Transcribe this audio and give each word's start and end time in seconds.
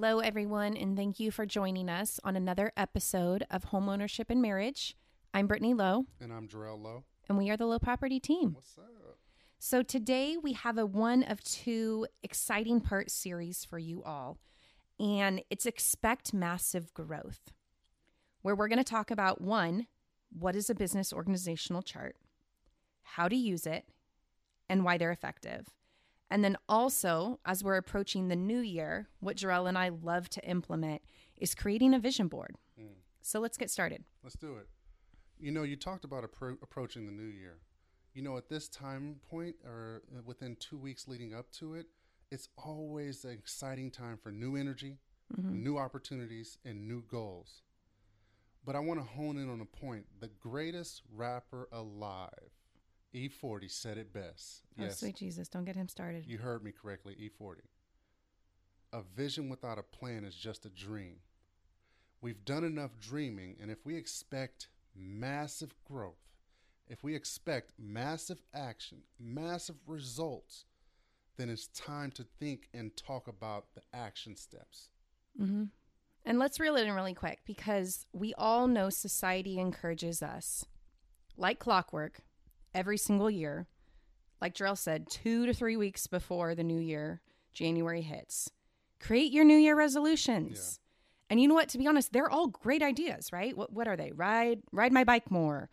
Hello, 0.00 0.20
everyone, 0.20 0.76
and 0.76 0.96
thank 0.96 1.18
you 1.18 1.32
for 1.32 1.44
joining 1.44 1.88
us 1.88 2.20
on 2.22 2.36
another 2.36 2.70
episode 2.76 3.44
of 3.50 3.70
Homeownership 3.70 4.26
and 4.28 4.40
Marriage. 4.40 4.96
I'm 5.34 5.48
Brittany 5.48 5.74
Lowe, 5.74 6.06
And 6.20 6.32
I'm 6.32 6.46
Jarrell 6.46 6.80
Lowe. 6.80 7.02
and 7.28 7.36
we 7.36 7.50
are 7.50 7.56
the 7.56 7.66
Lowe 7.66 7.80
Property 7.80 8.20
Team. 8.20 8.52
What's 8.54 8.78
up? 8.78 9.18
So, 9.58 9.82
today 9.82 10.36
we 10.40 10.52
have 10.52 10.78
a 10.78 10.86
one 10.86 11.24
of 11.24 11.42
two 11.42 12.06
exciting 12.22 12.80
part 12.80 13.10
series 13.10 13.64
for 13.64 13.76
you 13.76 14.04
all, 14.04 14.38
and 15.00 15.42
it's 15.50 15.66
Expect 15.66 16.32
Massive 16.32 16.94
Growth, 16.94 17.50
where 18.42 18.54
we're 18.54 18.68
going 18.68 18.78
to 18.78 18.84
talk 18.84 19.10
about 19.10 19.40
one, 19.40 19.88
what 20.30 20.54
is 20.54 20.70
a 20.70 20.76
business 20.76 21.12
organizational 21.12 21.82
chart, 21.82 22.14
how 23.02 23.26
to 23.26 23.34
use 23.34 23.66
it, 23.66 23.84
and 24.68 24.84
why 24.84 24.96
they're 24.96 25.10
effective. 25.10 25.66
And 26.30 26.44
then 26.44 26.56
also, 26.68 27.40
as 27.46 27.64
we're 27.64 27.76
approaching 27.76 28.28
the 28.28 28.36
new 28.36 28.60
year, 28.60 29.08
what 29.20 29.36
Jarrell 29.36 29.68
and 29.68 29.78
I 29.78 29.88
love 29.88 30.28
to 30.30 30.44
implement 30.48 31.02
is 31.36 31.54
creating 31.54 31.94
a 31.94 31.98
vision 31.98 32.28
board. 32.28 32.56
So 33.22 33.40
let's 33.40 33.56
get 33.58 33.70
started. 33.70 34.04
Let's 34.22 34.36
do 34.36 34.56
it. 34.56 34.68
You 35.38 35.52
know, 35.52 35.62
you 35.62 35.76
talked 35.76 36.04
about 36.04 36.24
appro- 36.24 36.58
approaching 36.62 37.06
the 37.06 37.12
new 37.12 37.28
year. 37.28 37.58
You 38.14 38.22
know, 38.22 38.36
at 38.36 38.48
this 38.48 38.68
time 38.68 39.16
point 39.30 39.56
or 39.64 40.02
uh, 40.16 40.22
within 40.24 40.56
two 40.56 40.76
weeks 40.78 41.06
leading 41.06 41.34
up 41.34 41.50
to 41.52 41.74
it, 41.74 41.86
it's 42.30 42.48
always 42.56 43.24
an 43.24 43.32
exciting 43.32 43.90
time 43.90 44.18
for 44.22 44.30
new 44.30 44.56
energy, 44.56 44.98
new 45.62 45.78
opportunities, 45.78 46.58
and 46.64 46.86
new 46.88 47.02
goals. 47.10 47.62
But 48.64 48.76
I 48.76 48.80
want 48.80 49.00
to 49.00 49.06
hone 49.06 49.38
in 49.38 49.48
on 49.48 49.60
a 49.60 49.64
point. 49.64 50.04
The 50.20 50.28
greatest 50.40 51.02
rapper 51.14 51.68
alive, 51.72 52.50
E40, 53.14 53.70
said 53.70 53.98
it 53.98 54.12
best. 54.12 54.62
Oh, 54.80 54.88
sweet 54.88 55.16
Jesus, 55.16 55.48
don't 55.48 55.64
get 55.64 55.76
him 55.76 55.88
started. 55.88 56.26
You 56.26 56.38
heard 56.38 56.62
me 56.62 56.72
correctly, 56.72 57.14
E40. 57.14 57.56
A 58.92 59.02
vision 59.02 59.48
without 59.48 59.78
a 59.78 59.82
plan 59.82 60.24
is 60.24 60.34
just 60.34 60.66
a 60.66 60.70
dream. 60.70 61.16
We've 62.20 62.44
done 62.44 62.64
enough 62.64 62.98
dreaming, 63.00 63.56
and 63.60 63.70
if 63.70 63.84
we 63.84 63.96
expect 63.96 64.68
massive 64.94 65.74
growth, 65.84 66.28
if 66.88 67.04
we 67.04 67.14
expect 67.14 67.72
massive 67.78 68.42
action, 68.54 69.02
massive 69.20 69.76
results, 69.86 70.64
then 71.36 71.48
it's 71.48 71.68
time 71.68 72.10
to 72.12 72.26
think 72.40 72.68
and 72.74 72.96
talk 72.96 73.28
about 73.28 73.66
the 73.74 73.82
action 73.92 74.36
steps. 74.36 74.88
Mm-hmm. 75.40 75.64
And 76.24 76.38
let's 76.38 76.58
reel 76.58 76.76
it 76.76 76.86
in 76.86 76.94
really 76.94 77.14
quick 77.14 77.40
because 77.46 78.06
we 78.12 78.34
all 78.36 78.66
know 78.66 78.90
society 78.90 79.58
encourages 79.58 80.22
us, 80.22 80.64
like 81.36 81.58
clockwork, 81.58 82.20
every 82.74 82.98
single 82.98 83.30
year. 83.30 83.66
Like 84.40 84.54
Jarrell 84.54 84.78
said, 84.78 85.08
two 85.10 85.46
to 85.46 85.54
three 85.54 85.76
weeks 85.76 86.06
before 86.06 86.54
the 86.54 86.62
new 86.62 86.78
year, 86.78 87.20
January 87.52 88.02
hits. 88.02 88.50
Create 89.00 89.32
your 89.32 89.44
New 89.44 89.56
Year 89.56 89.76
resolutions. 89.76 90.80
And 91.30 91.40
you 91.40 91.48
know 91.48 91.54
what? 91.54 91.68
To 91.70 91.78
be 91.78 91.86
honest, 91.86 92.12
they're 92.12 92.30
all 92.30 92.46
great 92.46 92.82
ideas, 92.82 93.32
right? 93.32 93.56
What 93.56 93.72
what 93.72 93.86
are 93.86 93.96
they? 93.96 94.12
Ride 94.12 94.62
ride 94.72 94.92
my 94.92 95.04
bike 95.04 95.30
more, 95.30 95.68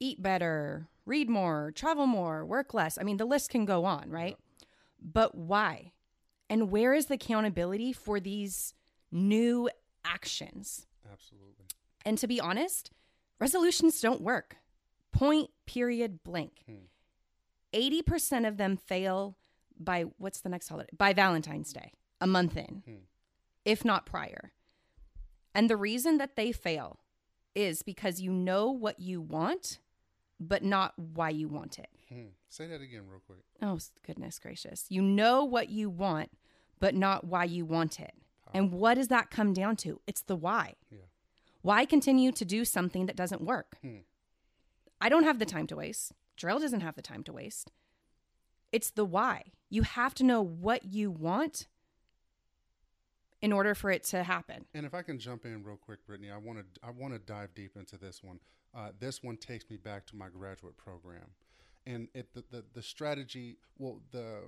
eat 0.00 0.22
better, 0.22 0.88
read 1.06 1.30
more, 1.30 1.72
travel 1.74 2.06
more, 2.06 2.44
work 2.44 2.74
less. 2.74 2.98
I 2.98 3.04
mean, 3.04 3.16
the 3.16 3.24
list 3.24 3.50
can 3.50 3.64
go 3.64 3.84
on, 3.84 4.10
right? 4.10 4.36
But 5.00 5.34
why? 5.34 5.92
And 6.50 6.70
where 6.70 6.94
is 6.94 7.06
the 7.06 7.14
accountability 7.14 7.92
for 7.92 8.18
these 8.18 8.74
new 9.12 9.70
actions? 10.04 10.86
Absolutely. 11.10 11.66
And 12.04 12.18
to 12.18 12.26
be 12.26 12.40
honest, 12.40 12.90
resolutions 13.38 14.00
don't 14.00 14.20
work. 14.20 14.56
Point, 15.12 15.50
period, 15.66 16.22
blank. 16.24 16.64
80% 17.72 18.46
of 18.46 18.56
them 18.56 18.76
fail 18.76 19.36
by 19.78 20.04
what's 20.18 20.40
the 20.40 20.48
next 20.48 20.68
holiday? 20.68 20.90
By 20.96 21.12
Valentine's 21.12 21.72
Day, 21.72 21.92
a 22.20 22.26
month 22.26 22.56
in, 22.56 22.82
if 23.64 23.84
not 23.84 24.06
prior. 24.06 24.52
And 25.54 25.68
the 25.68 25.76
reason 25.76 26.18
that 26.18 26.36
they 26.36 26.52
fail 26.52 27.00
is 27.54 27.82
because 27.82 28.20
you 28.20 28.30
know 28.32 28.70
what 28.70 29.00
you 29.00 29.20
want, 29.20 29.78
but 30.38 30.62
not 30.62 30.96
why 30.98 31.30
you 31.30 31.48
want 31.48 31.78
it. 31.78 31.88
Hmm. 32.08 32.28
Say 32.48 32.66
that 32.66 32.80
again, 32.80 33.02
real 33.10 33.20
quick. 33.26 33.40
Oh, 33.60 33.78
goodness 34.06 34.38
gracious. 34.38 34.86
You 34.88 35.02
know 35.02 35.44
what 35.44 35.68
you 35.68 35.90
want, 35.90 36.30
but 36.78 36.94
not 36.94 37.24
why 37.24 37.44
you 37.44 37.64
want 37.66 37.98
it. 38.00 38.12
And 38.54 38.72
what 38.72 38.94
does 38.94 39.08
that 39.08 39.30
come 39.30 39.52
down 39.52 39.76
to? 39.76 40.00
It's 40.06 40.22
the 40.22 40.36
why. 40.36 40.74
Yeah. 40.90 41.00
Why 41.60 41.84
continue 41.84 42.32
to 42.32 42.44
do 42.44 42.64
something 42.64 43.06
that 43.06 43.16
doesn't 43.16 43.42
work? 43.42 43.76
Hmm. 43.82 43.98
I 45.00 45.08
don't 45.08 45.24
have 45.24 45.38
the 45.38 45.46
time 45.46 45.66
to 45.68 45.76
waste. 45.76 46.12
Jarrell 46.36 46.60
doesn't 46.60 46.80
have 46.80 46.94
the 46.94 47.02
time 47.02 47.22
to 47.24 47.32
waste. 47.32 47.70
It's 48.72 48.90
the 48.90 49.04
why. 49.04 49.52
You 49.70 49.82
have 49.82 50.14
to 50.14 50.24
know 50.24 50.42
what 50.42 50.84
you 50.84 51.10
want 51.10 51.66
in 53.40 53.52
order 53.52 53.74
for 53.74 53.90
it 53.90 54.04
to 54.04 54.22
happen. 54.22 54.66
And 54.74 54.84
if 54.84 54.94
I 54.94 55.02
can 55.02 55.18
jump 55.18 55.44
in 55.44 55.62
real 55.62 55.76
quick, 55.76 56.04
Brittany, 56.06 56.30
I 56.30 56.38
want 56.38 56.58
to 56.58 56.64
I 56.82 56.90
want 56.90 57.14
to 57.14 57.18
dive 57.18 57.54
deep 57.54 57.76
into 57.76 57.96
this 57.96 58.22
one. 58.22 58.40
Uh, 58.74 58.90
this 58.98 59.22
one 59.22 59.36
takes 59.36 59.68
me 59.70 59.76
back 59.76 60.06
to 60.06 60.16
my 60.16 60.28
graduate 60.28 60.76
program, 60.76 61.30
and 61.86 62.08
it 62.14 62.34
the, 62.34 62.44
the 62.50 62.64
the 62.74 62.82
strategy. 62.82 63.56
Well, 63.78 64.00
the 64.10 64.42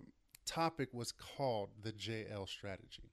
topic 0.44 0.88
was 0.92 1.12
called 1.12 1.70
the 1.82 1.92
JL 1.92 2.48
strategy, 2.48 3.12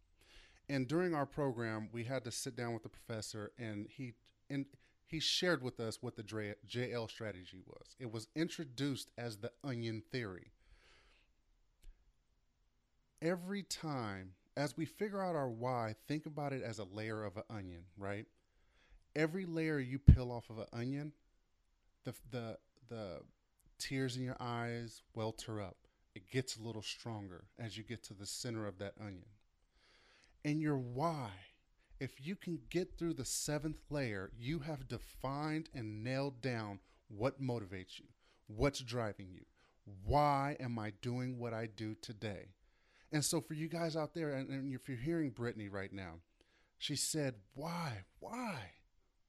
and 0.67 0.87
during 0.87 1.13
our 1.13 1.25
program, 1.25 1.89
we 1.91 2.03
had 2.03 2.23
to 2.25 2.31
sit 2.31 2.55
down 2.55 2.73
with 2.73 2.83
the 2.83 2.89
professor, 2.89 3.51
and 3.57 3.87
he 3.89 4.13
and 4.49 4.65
he 5.07 5.19
shared 5.19 5.63
with 5.63 5.79
us 5.79 5.97
what 6.01 6.15
the 6.15 6.23
JL 6.23 7.09
strategy 7.09 7.61
was. 7.65 7.95
It 7.99 8.11
was 8.11 8.27
introduced 8.35 9.11
as 9.17 9.37
the 9.37 9.51
onion 9.63 10.03
theory 10.11 10.51
every 13.21 13.63
time 13.63 14.31
as 14.55 14.75
we 14.75 14.85
figure 14.85 15.21
out 15.21 15.35
our 15.35 15.49
why, 15.49 15.95
think 16.07 16.25
about 16.25 16.53
it 16.53 16.63
as 16.63 16.79
a 16.79 16.83
layer 16.83 17.23
of 17.23 17.37
an 17.37 17.43
onion, 17.49 17.83
right? 17.97 18.25
Every 19.15 19.45
layer 19.45 19.79
you 19.79 19.99
peel 19.99 20.31
off 20.31 20.49
of 20.49 20.59
an 20.59 20.65
onion, 20.73 21.11
the 22.03 22.13
the 22.31 22.57
the 22.89 23.19
tears 23.77 24.17
in 24.17 24.23
your 24.23 24.37
eyes 24.39 25.01
welter 25.13 25.61
up. 25.61 25.77
It 26.15 26.29
gets 26.31 26.57
a 26.57 26.63
little 26.63 26.81
stronger 26.81 27.45
as 27.59 27.77
you 27.77 27.83
get 27.83 28.03
to 28.05 28.13
the 28.13 28.25
center 28.25 28.65
of 28.65 28.79
that 28.79 28.93
onion. 28.99 29.29
And 30.43 30.61
your 30.61 30.77
why, 30.77 31.29
if 31.99 32.25
you 32.25 32.35
can 32.35 32.59
get 32.69 32.97
through 32.97 33.13
the 33.13 33.25
seventh 33.25 33.79
layer, 33.89 34.31
you 34.37 34.59
have 34.59 34.87
defined 34.87 35.69
and 35.73 36.03
nailed 36.03 36.41
down 36.41 36.79
what 37.07 37.41
motivates 37.41 37.99
you, 37.99 38.05
what's 38.47 38.79
driving 38.79 39.29
you. 39.31 39.45
Why 40.05 40.57
am 40.59 40.77
I 40.77 40.91
doing 41.01 41.39
what 41.39 41.53
I 41.53 41.67
do 41.67 41.95
today? 42.01 42.49
And 43.11 43.23
so, 43.23 43.39
for 43.39 43.53
you 43.53 43.69
guys 43.69 43.95
out 43.95 44.13
there, 44.13 44.31
and, 44.31 44.73
if 44.73 44.89
you're 44.89 44.97
hearing 44.97 45.29
Brittany 45.29 45.69
right 45.69 45.93
now, 45.93 46.15
she 46.77 46.95
said, 46.95 47.35
Why? 47.55 48.03
Why? 48.19 48.71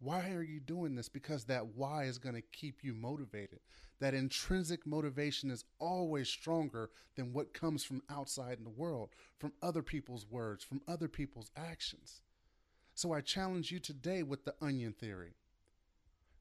Why 0.00 0.30
are 0.30 0.42
you 0.42 0.60
doing 0.60 0.94
this? 0.94 1.08
Because 1.08 1.44
that 1.44 1.74
why 1.74 2.04
is 2.04 2.18
going 2.18 2.34
to 2.36 2.40
keep 2.40 2.84
you 2.84 2.94
motivated. 2.94 3.60
That 4.00 4.14
intrinsic 4.14 4.86
motivation 4.86 5.50
is 5.50 5.64
always 5.80 6.28
stronger 6.28 6.90
than 7.16 7.32
what 7.32 7.52
comes 7.52 7.82
from 7.82 8.02
outside 8.08 8.58
in 8.58 8.64
the 8.64 8.70
world, 8.70 9.10
from 9.38 9.52
other 9.60 9.82
people's 9.82 10.24
words, 10.24 10.62
from 10.62 10.82
other 10.86 11.08
people's 11.08 11.50
actions. 11.56 12.20
So, 12.98 13.12
I 13.12 13.20
challenge 13.20 13.70
you 13.70 13.78
today 13.78 14.24
with 14.24 14.44
the 14.44 14.54
onion 14.60 14.92
theory. 14.92 15.34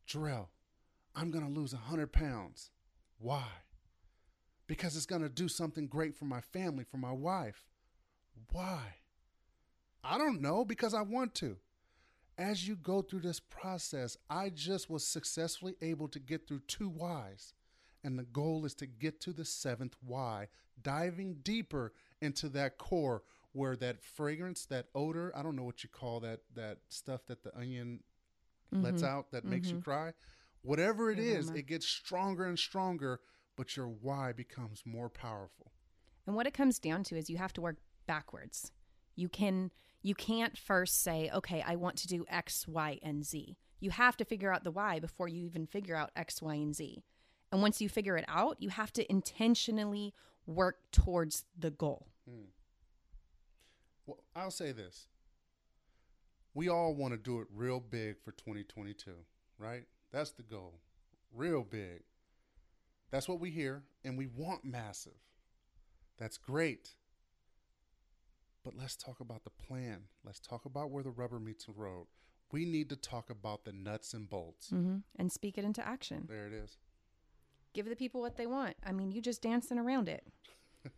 Jarrell, 0.07 0.47
I'm 1.15 1.29
going 1.29 1.45
to 1.45 1.59
lose 1.59 1.73
100 1.73 2.11
pounds. 2.11 2.71
Why? 3.19 3.45
because 4.67 4.97
it's 4.97 5.05
going 5.05 5.21
to 5.21 5.29
do 5.29 5.47
something 5.47 5.87
great 5.87 6.15
for 6.15 6.25
my 6.25 6.41
family, 6.41 6.83
for 6.83 6.97
my 6.97 7.11
wife. 7.11 7.65
Why? 8.51 8.81
I 10.03 10.17
don't 10.17 10.41
know, 10.41 10.63
because 10.63 10.93
I 10.93 11.01
want 11.01 11.33
to. 11.35 11.57
As 12.37 12.67
you 12.67 12.75
go 12.75 13.01
through 13.01 13.21
this 13.21 13.39
process, 13.39 14.15
I 14.29 14.49
just 14.49 14.89
was 14.89 15.07
successfully 15.07 15.75
able 15.81 16.07
to 16.09 16.19
get 16.19 16.47
through 16.47 16.61
two 16.67 16.89
whys. 16.89 17.53
And 18.03 18.19
the 18.19 18.23
goal 18.23 18.65
is 18.65 18.75
to 18.75 18.85
get 18.85 19.19
to 19.21 19.33
the 19.33 19.45
seventh 19.45 19.95
why, 20.05 20.49
diving 20.81 21.37
deeper 21.43 21.93
into 22.21 22.47
that 22.49 22.77
core 22.77 23.23
where 23.57 23.75
that 23.75 24.03
fragrance, 24.03 24.65
that 24.67 24.85
odor, 24.93 25.33
I 25.35 25.41
don't 25.41 25.55
know 25.55 25.63
what 25.63 25.83
you 25.83 25.89
call 25.89 26.19
that 26.21 26.41
that 26.55 26.77
stuff 26.89 27.25
that 27.27 27.43
the 27.43 27.55
onion 27.57 28.01
lets 28.71 29.01
mm-hmm. 29.01 29.05
out 29.05 29.31
that 29.31 29.45
makes 29.45 29.67
you 29.67 29.75
mm-hmm. 29.75 29.83
cry. 29.83 30.13
Whatever 30.61 31.11
it 31.11 31.19
is, 31.19 31.49
it 31.49 31.65
gets 31.65 31.87
stronger 31.87 32.45
and 32.45 32.59
stronger, 32.59 33.19
but 33.55 33.75
your 33.75 33.87
why 33.87 34.31
becomes 34.33 34.83
more 34.85 35.09
powerful. 35.09 35.71
And 36.25 36.35
what 36.35 36.45
it 36.45 36.53
comes 36.53 36.77
down 36.77 37.03
to 37.05 37.17
is 37.17 37.29
you 37.29 37.37
have 37.37 37.53
to 37.53 37.61
work 37.61 37.77
backwards. 38.05 38.71
You 39.15 39.29
can 39.29 39.71
you 40.03 40.13
can't 40.13 40.57
first 40.57 41.01
say, 41.01 41.29
"Okay, 41.33 41.63
I 41.65 41.75
want 41.75 41.97
to 41.97 42.07
do 42.07 42.25
X, 42.29 42.67
Y, 42.67 42.99
and 43.01 43.25
Z." 43.25 43.57
You 43.79 43.89
have 43.91 44.17
to 44.17 44.25
figure 44.25 44.53
out 44.53 44.63
the 44.63 44.71
why 44.71 44.99
before 44.99 45.27
you 45.27 45.45
even 45.45 45.65
figure 45.65 45.95
out 45.95 46.11
X, 46.15 46.41
Y, 46.41 46.53
and 46.53 46.75
Z. 46.75 47.03
And 47.51 47.61
once 47.61 47.81
you 47.81 47.89
figure 47.89 48.17
it 48.17 48.25
out, 48.27 48.57
you 48.59 48.69
have 48.69 48.91
to 48.93 49.09
intentionally 49.11 50.13
work 50.45 50.77
towards 50.91 51.45
the 51.57 51.71
goal. 51.71 52.07
Hmm. 52.27 52.47
Well, 54.07 54.23
I'll 54.35 54.51
say 54.51 54.71
this. 54.71 55.07
We 56.53 56.69
all 56.69 56.95
want 56.95 57.13
to 57.13 57.17
do 57.17 57.39
it 57.41 57.47
real 57.53 57.79
big 57.79 58.15
for 58.23 58.31
2022, 58.31 59.11
right? 59.59 59.83
That's 60.11 60.31
the 60.31 60.43
goal. 60.43 60.79
Real 61.31 61.63
big. 61.63 62.01
That's 63.11 63.27
what 63.27 63.39
we 63.39 63.51
hear, 63.51 63.83
and 64.03 64.17
we 64.17 64.25
want 64.25 64.65
massive. 64.65 65.19
That's 66.17 66.37
great. 66.37 66.95
But 68.63 68.75
let's 68.75 68.95
talk 68.95 69.19
about 69.19 69.43
the 69.43 69.51
plan. 69.51 70.03
Let's 70.25 70.39
talk 70.39 70.65
about 70.65 70.89
where 70.89 71.03
the 71.03 71.11
rubber 71.11 71.39
meets 71.39 71.65
the 71.65 71.73
road. 71.73 72.07
We 72.51 72.65
need 72.65 72.89
to 72.89 72.95
talk 72.95 73.29
about 73.29 73.65
the 73.65 73.73
nuts 73.73 74.13
and 74.13 74.29
bolts. 74.29 74.71
Mm-hmm. 74.71 74.97
And 75.17 75.31
speak 75.31 75.57
it 75.57 75.65
into 75.65 75.85
action. 75.85 76.25
There 76.27 76.47
it 76.47 76.53
is. 76.53 76.77
Give 77.73 77.87
the 77.87 77.95
people 77.95 78.21
what 78.21 78.37
they 78.37 78.47
want. 78.47 78.75
I 78.85 78.93
mean, 78.93 79.11
you 79.11 79.21
just 79.21 79.41
dancing 79.41 79.77
around 79.77 80.09
it. 80.09 80.25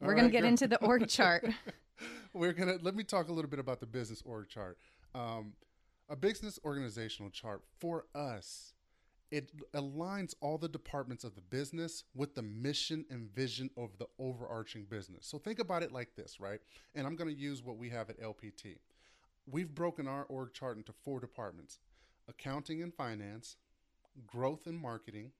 We're 0.00 0.14
going 0.14 0.24
right, 0.24 0.28
to 0.28 0.32
get 0.32 0.40
girl. 0.42 0.48
into 0.50 0.68
the 0.68 0.84
org 0.84 1.08
chart. 1.08 1.46
we're 2.32 2.52
gonna 2.52 2.78
let 2.82 2.94
me 2.94 3.04
talk 3.04 3.28
a 3.28 3.32
little 3.32 3.50
bit 3.50 3.58
about 3.58 3.80
the 3.80 3.86
business 3.86 4.22
org 4.24 4.48
chart. 4.48 4.78
Um, 5.14 5.54
a 6.08 6.16
business 6.16 6.58
organizational 6.64 7.30
chart 7.30 7.62
for 7.80 8.06
us, 8.14 8.72
it 9.30 9.50
aligns 9.74 10.34
all 10.40 10.56
the 10.56 10.68
departments 10.68 11.24
of 11.24 11.34
the 11.34 11.40
business 11.42 12.04
with 12.14 12.34
the 12.34 12.42
mission 12.42 13.04
and 13.10 13.28
vision 13.34 13.70
of 13.76 13.90
the 13.98 14.06
overarching 14.18 14.84
business. 14.84 15.26
So 15.26 15.38
think 15.38 15.58
about 15.58 15.82
it 15.82 15.92
like 15.92 16.14
this, 16.16 16.40
right? 16.40 16.60
And 16.94 17.06
I'm 17.06 17.16
going 17.16 17.28
to 17.28 17.38
use 17.38 17.62
what 17.62 17.76
we 17.76 17.90
have 17.90 18.08
at 18.08 18.20
LPT. 18.22 18.78
We've 19.50 19.74
broken 19.74 20.06
our 20.08 20.24
org 20.24 20.54
chart 20.54 20.76
into 20.76 20.92
four 21.04 21.20
departments: 21.20 21.78
accounting 22.28 22.82
and 22.82 22.94
finance, 22.94 23.56
growth 24.26 24.66
and 24.66 24.78
marketing, 24.78 25.32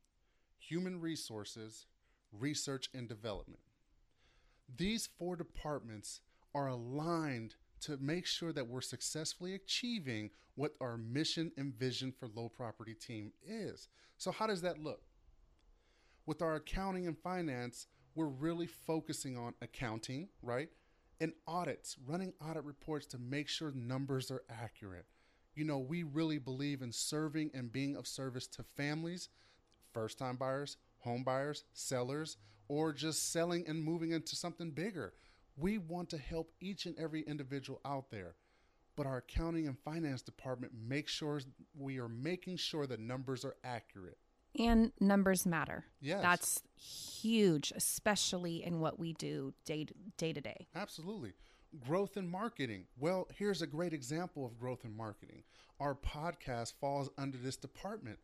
human 0.58 1.00
resources, 1.00 1.86
research 2.32 2.90
and 2.92 3.08
development 3.08 3.60
these 4.76 5.08
four 5.18 5.36
departments 5.36 6.20
are 6.54 6.68
aligned 6.68 7.54
to 7.80 7.96
make 7.98 8.26
sure 8.26 8.52
that 8.52 8.66
we're 8.66 8.80
successfully 8.80 9.54
achieving 9.54 10.30
what 10.56 10.72
our 10.80 10.96
mission 10.96 11.52
and 11.56 11.72
vision 11.74 12.12
for 12.12 12.28
Lowe 12.34 12.48
property 12.48 12.94
team 12.94 13.32
is. 13.46 13.88
So 14.16 14.32
how 14.32 14.46
does 14.46 14.62
that 14.62 14.82
look? 14.82 15.02
With 16.26 16.42
our 16.42 16.56
accounting 16.56 17.06
and 17.06 17.16
finance, 17.16 17.86
we're 18.14 18.26
really 18.26 18.66
focusing 18.66 19.38
on 19.38 19.54
accounting, 19.62 20.28
right? 20.42 20.68
And 21.20 21.32
audits, 21.46 21.96
running 22.04 22.32
audit 22.44 22.64
reports 22.64 23.06
to 23.06 23.18
make 23.18 23.48
sure 23.48 23.70
numbers 23.72 24.30
are 24.30 24.42
accurate. 24.50 25.06
You 25.54 25.64
know, 25.64 25.78
we 25.78 26.02
really 26.02 26.38
believe 26.38 26.82
in 26.82 26.92
serving 26.92 27.50
and 27.54 27.72
being 27.72 27.96
of 27.96 28.06
service 28.06 28.46
to 28.48 28.64
families, 28.76 29.28
first 29.92 30.18
time 30.18 30.36
buyers, 30.36 30.76
home 30.98 31.22
buyers, 31.22 31.64
sellers, 31.72 32.36
or 32.68 32.92
just 32.92 33.32
selling 33.32 33.64
and 33.66 33.82
moving 33.82 34.10
into 34.12 34.36
something 34.36 34.70
bigger. 34.70 35.12
We 35.56 35.78
want 35.78 36.10
to 36.10 36.18
help 36.18 36.52
each 36.60 36.86
and 36.86 36.96
every 36.98 37.22
individual 37.22 37.80
out 37.84 38.10
there. 38.10 38.34
But 38.96 39.06
our 39.06 39.18
accounting 39.18 39.66
and 39.66 39.78
finance 39.78 40.22
department 40.22 40.72
makes 40.88 41.12
sure 41.12 41.40
we 41.76 41.98
are 41.98 42.08
making 42.08 42.56
sure 42.56 42.86
the 42.86 42.96
numbers 42.96 43.44
are 43.44 43.56
accurate. 43.64 44.18
and 44.58 44.92
numbers 45.00 45.46
matter. 45.46 45.84
Yes. 46.00 46.20
That's 46.22 46.62
huge, 46.76 47.72
especially 47.76 48.64
in 48.64 48.80
what 48.80 48.98
we 48.98 49.12
do 49.12 49.52
day 49.64 49.86
day 50.16 50.32
to 50.32 50.40
day. 50.40 50.66
Absolutely. 50.74 51.32
Growth 51.86 52.16
and 52.16 52.28
marketing. 52.28 52.86
Well, 52.98 53.28
here's 53.36 53.62
a 53.62 53.66
great 53.66 53.92
example 53.92 54.44
of 54.46 54.58
growth 54.58 54.84
and 54.84 54.96
marketing. 54.96 55.42
Our 55.78 55.94
podcast 55.94 56.72
falls 56.80 57.10
under 57.18 57.36
this 57.38 57.56
department. 57.56 58.18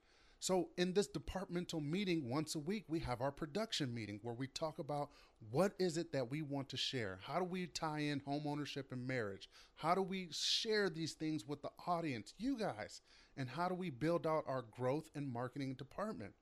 So, 0.45 0.69
in 0.77 0.93
this 0.93 1.07
departmental 1.07 1.81
meeting 1.81 2.29
once 2.29 2.55
a 2.55 2.59
week, 2.59 2.85
we 2.87 3.01
have 3.01 3.23
our 3.23 3.33
production 3.33 3.95
meeting 3.95 4.21
where 4.23 4.35
we 4.35 4.47
talk 4.47 4.79
about 4.79 5.09
what 5.51 5.73
is 5.79 5.97
it 5.97 6.13
that 6.13 6.31
we 6.31 6.43
want 6.43 6.69
to 6.69 6.77
share? 6.77 7.19
How 7.23 7.39
do 7.39 7.47
we 7.47 7.67
tie 7.67 8.01
in 8.01 8.21
home 8.27 8.43
ownership 8.47 8.93
and 8.93 9.07
marriage? 9.07 9.49
How 9.75 9.95
do 9.95 10.03
we 10.03 10.29
share 10.33 10.91
these 10.91 11.15
things 11.15 11.49
with 11.49 11.63
the 11.63 11.71
audience, 11.87 12.35
you 12.37 12.59
guys? 12.59 13.01
And 13.39 13.49
how 13.49 13.71
do 13.71 13.75
we 13.75 13.89
build 13.89 14.27
out 14.27 14.45
our 14.47 14.67
growth 14.71 15.09
and 15.15 15.33
marketing 15.33 15.77
department? 15.77 16.35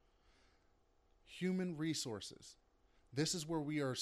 Human 1.24 1.76
resources. 1.76 2.56
This 3.12 3.36
is 3.36 3.46
where 3.46 3.60
we 3.60 3.78
are 3.78 3.94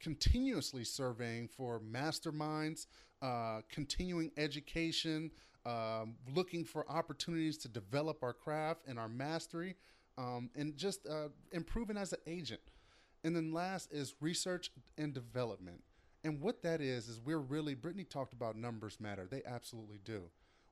continuously 0.00 0.84
surveying 0.84 1.48
for 1.48 1.78
masterminds, 1.80 2.86
uh, 3.20 3.60
continuing 3.70 4.30
education, 4.38 5.30
um, 5.66 6.14
looking 6.34 6.64
for 6.64 6.88
opportunities 6.90 7.58
to 7.58 7.68
develop 7.68 8.22
our 8.22 8.32
craft 8.32 8.82
and 8.86 8.98
our 8.98 9.08
mastery, 9.08 9.74
um, 10.16 10.48
and 10.54 10.76
just 10.76 11.06
uh, 11.06 11.28
improving 11.52 11.96
as 11.96 12.12
an 12.12 12.20
agent. 12.26 12.60
And 13.24 13.34
then 13.34 13.52
last 13.52 13.92
is 13.92 14.14
research 14.20 14.70
and 14.96 15.12
development. 15.12 15.82
And 16.24 16.40
what 16.40 16.62
that 16.62 16.80
is, 16.80 17.08
is 17.08 17.20
we're 17.20 17.38
really, 17.38 17.74
Brittany 17.74 18.04
talked 18.04 18.32
about 18.32 18.56
numbers 18.56 18.98
matter. 19.00 19.26
They 19.28 19.42
absolutely 19.44 19.98
do. 20.04 20.22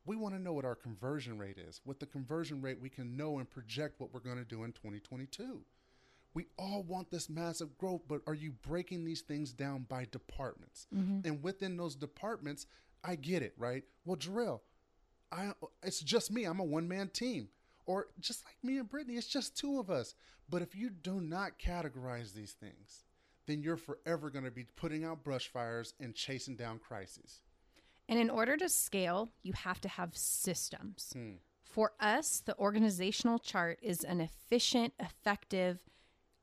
We 0.06 0.17
want 0.17 0.35
to 0.35 0.41
know 0.41 0.52
what 0.52 0.64
our 0.64 0.75
conversion 0.75 1.38
rate 1.38 1.58
is. 1.58 1.81
With 1.85 1.99
the 1.99 2.06
conversion 2.06 2.62
rate, 2.62 2.81
we 2.81 2.88
can 2.88 3.17
know 3.17 3.38
and 3.38 3.50
project 3.50 4.00
what 4.00 4.12
we're 4.12 4.20
going 4.20 4.38
to 4.38 4.44
do 4.44 4.64
in 4.64 4.73
2022 4.73 5.64
we 6.35 6.46
all 6.58 6.82
want 6.82 7.11
this 7.11 7.31
massive 7.31 7.79
growth, 7.79 8.02
but 8.08 8.20
are 8.26 8.35
you 8.35 8.50
breaking 8.50 9.05
these 9.05 9.23
things 9.23 9.52
down 9.52 9.87
by 9.88 10.06
departments? 10.11 10.88
And 11.25 11.43
within 11.43 11.76
those 11.76 11.94
departments, 11.94 12.67
I 13.05 13.14
get 13.17 13.43
it, 13.43 13.55
right? 13.56 13.85
Well, 14.05 14.17
Jarrell, 14.17 14.61
I 15.32 15.53
it's 15.82 16.00
just 16.00 16.31
me. 16.32 16.44
I'm 16.44 16.61
a 16.61 16.65
one 16.65 16.88
man 16.88 17.09
team. 17.09 17.49
Or 17.87 18.06
just 18.19 18.44
like 18.47 18.56
me 18.62 18.79
and 18.79 18.88
Brittany, 18.88 19.17
it's 19.17 19.26
just 19.26 19.56
two 19.56 19.79
of 19.79 19.91
us. 19.91 20.15
But 20.49 20.62
if 20.62 20.75
you 20.75 20.88
do 20.91 21.21
not 21.21 21.59
categorize 21.59 22.32
these 22.32 22.53
things, 22.53 23.05
then 23.47 23.62
you're 23.62 23.76
forever 23.76 24.31
going 24.31 24.44
to 24.47 24.50
be 24.50 24.65
putting 24.76 25.05
out 25.05 25.23
brush 25.23 25.49
fires 25.49 25.93
and 26.00 26.15
chasing 26.15 26.56
down 26.56 26.79
crises. 26.79 27.41
And 28.09 28.19
in 28.19 28.31
order 28.31 28.56
to 28.56 28.69
scale, 28.69 29.31
you 29.43 29.53
have 29.53 29.81
to 29.82 29.88
have 29.88 30.17
systems. 30.17 31.11
Hmm. 31.12 31.32
For 31.62 31.93
us, 32.00 32.43
the 32.44 32.56
organizational 32.59 33.38
chart 33.38 33.79
is 33.82 34.03
an 34.05 34.20
efficient, 34.20 34.94
effective, 34.99 35.81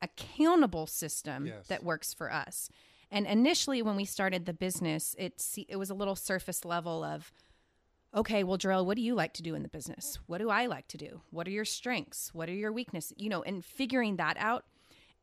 accountable 0.01 0.87
system 0.87 1.45
Yes. 1.47 1.67
that 1.67 1.83
works 1.83 2.13
for 2.13 2.31
us. 2.31 2.69
And 3.09 3.25
initially, 3.27 3.81
when 3.81 3.95
we 3.95 4.05
started 4.05 4.45
the 4.45 4.53
business, 4.53 5.15
it 5.17 5.43
it 5.67 5.75
was 5.77 5.89
a 5.89 5.93
little 5.93 6.15
surface 6.15 6.63
level 6.65 7.03
of, 7.03 7.31
okay, 8.13 8.43
well, 8.43 8.57
Jarrell, 8.57 8.85
what 8.85 8.95
do 8.95 9.01
you 9.01 9.15
like 9.15 9.33
to 9.33 9.43
do 9.43 9.55
in 9.55 9.63
the 9.63 9.69
business? 9.69 10.19
What 10.27 10.39
do 10.39 10.49
I 10.49 10.65
like 10.65 10.87
to 10.89 10.97
do? 10.97 11.21
What 11.29 11.47
are 11.47 11.51
your 11.51 11.65
strengths? 11.65 12.33
What 12.33 12.49
are 12.49 12.53
your 12.53 12.71
weaknesses? 12.71 13.13
You 13.17 13.29
know, 13.29 13.41
and 13.43 13.63
figuring 13.63 14.17
that 14.17 14.37
out. 14.37 14.65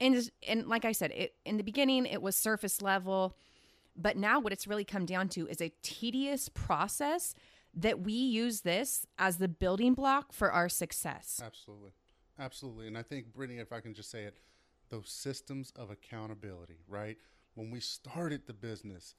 And 0.00 0.30
and 0.46 0.66
like 0.68 0.84
I 0.84 0.92
said, 0.92 1.10
it, 1.12 1.34
in 1.44 1.56
the 1.56 1.64
beginning, 1.64 2.06
it 2.06 2.22
was 2.22 2.36
surface 2.36 2.80
level, 2.80 3.36
but 3.96 4.16
now 4.16 4.38
what 4.38 4.52
it's 4.52 4.66
really 4.66 4.84
come 4.84 5.06
down 5.06 5.28
to 5.30 5.48
is 5.48 5.60
a 5.60 5.72
tedious 5.82 6.48
process 6.48 7.34
that 7.74 8.00
we 8.00 8.12
use 8.12 8.62
this 8.62 9.06
as 9.18 9.38
the 9.38 9.48
building 9.48 9.94
block 9.94 10.32
for 10.32 10.52
our 10.52 10.68
success. 10.68 11.40
Absolutely. 11.44 11.90
Absolutely. 12.38 12.86
And 12.86 12.96
I 12.96 13.02
think, 13.02 13.32
Brittany, 13.32 13.58
if 13.58 13.72
I 13.72 13.80
can 13.80 13.94
just 13.94 14.10
say 14.10 14.22
it, 14.22 14.38
those 14.90 15.10
systems 15.10 15.72
of 15.76 15.90
accountability, 15.90 16.78
right? 16.88 17.16
When 17.54 17.70
we 17.70 17.80
started 17.80 18.46
the 18.46 18.52
business, 18.52 19.14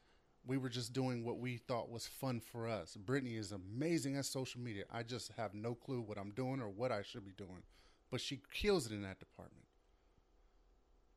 we 0.46 0.58
were 0.58 0.69
just 0.69 0.93
doing 0.93 1.24
what 1.24 1.38
we 1.39 1.58
thought 1.58 1.89
was 1.91 2.08
fun 2.08 2.39
for 2.39 2.67
us. 2.67 2.96
Brittany 2.96 3.36
is 3.36 3.51
amazing 3.51 4.15
at 4.17 4.25
social 4.25 4.62
media. 4.62 4.86
I 4.91 5.03
just 5.03 5.31
have 5.38 5.53
no 5.53 5.75
clue 5.75 6.01
what 6.01 6.17
I'm 6.17 6.31
doing 6.31 6.62
or 6.62 6.69
what 6.69 6.91
I 6.91 7.01
should 7.03 7.25
be 7.25 7.34
doing, 7.38 7.63
but 8.10 8.22
she 8.22 8.41
kills 8.53 8.86
it 8.86 8.91
in 8.93 9.01
that 9.03 9.19
department. 9.19 9.65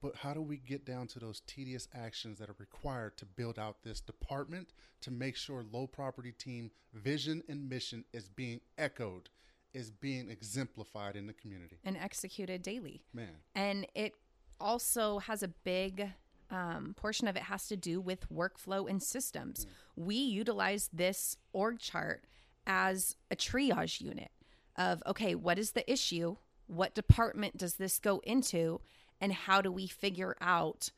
But 0.03 0.17
how 0.17 0.35
do 0.35 0.43
we 0.43 0.57
get 0.57 0.85
down 0.85 1.07
to 1.09 1.21
those 1.21 1.41
tedious 1.47 1.87
actions 1.95 2.41
that 2.41 2.51
are 2.51 2.57
required 2.59 3.17
to 3.19 3.25
build 3.25 3.57
out 3.59 3.85
this 3.85 4.01
department 4.01 4.73
to 5.03 5.13
make 5.13 5.37
sure 5.37 5.65
Lowe 5.73 5.87
property 5.87 6.33
team 6.33 6.73
vision 6.93 7.43
and 7.49 7.69
mission 7.69 8.05
is 8.13 8.29
being 8.29 8.61
echoed, 8.77 9.29
is 9.73 9.93
being 9.93 10.29
exemplified 10.29 11.15
in 11.15 11.29
the 11.29 11.33
community? 11.33 11.79
and 11.85 11.97
executed 11.97 12.63
daily. 12.63 13.03
Man, 13.15 13.29
And 13.55 13.87
it 13.95 14.15
also 14.61 15.21
has 15.21 15.45
a 15.45 15.49
big 15.49 16.11
um, 16.53 16.95
portion 16.97 17.27
of 17.27 17.37
it 17.37 17.43
has 17.45 17.67
to 17.69 17.77
do 17.77 18.01
with 18.01 18.31
workflow 18.31 18.89
and 18.89 19.03
systems. 19.03 19.67
We 19.97 20.17
utilize 20.17 20.89
this 20.93 21.37
org 21.53 21.81
chart 21.81 22.25
as 22.67 23.17
a 23.31 23.37
triage 23.37 24.01
unit 24.01 24.31
of 24.77 25.03
okay, 25.07 25.35
what 25.35 25.59
is 25.59 25.73
the 25.73 25.91
issue? 25.91 26.37
What 26.67 26.95
department 26.95 27.57
does 27.57 27.75
this 27.75 27.99
go 27.99 28.21
into? 28.25 28.81
And 29.21 29.33
how 29.33 29.61
do 29.61 29.73
we 29.73 29.87
figure 29.87 30.37
out 30.41 30.91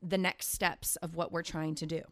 the 0.00 0.18
next 0.18 0.52
steps 0.52 0.96
of 0.96 1.14
what 1.14 1.30
we're 1.30 1.42
trying 1.42 1.74
to 1.76 1.86
do? 1.86 2.02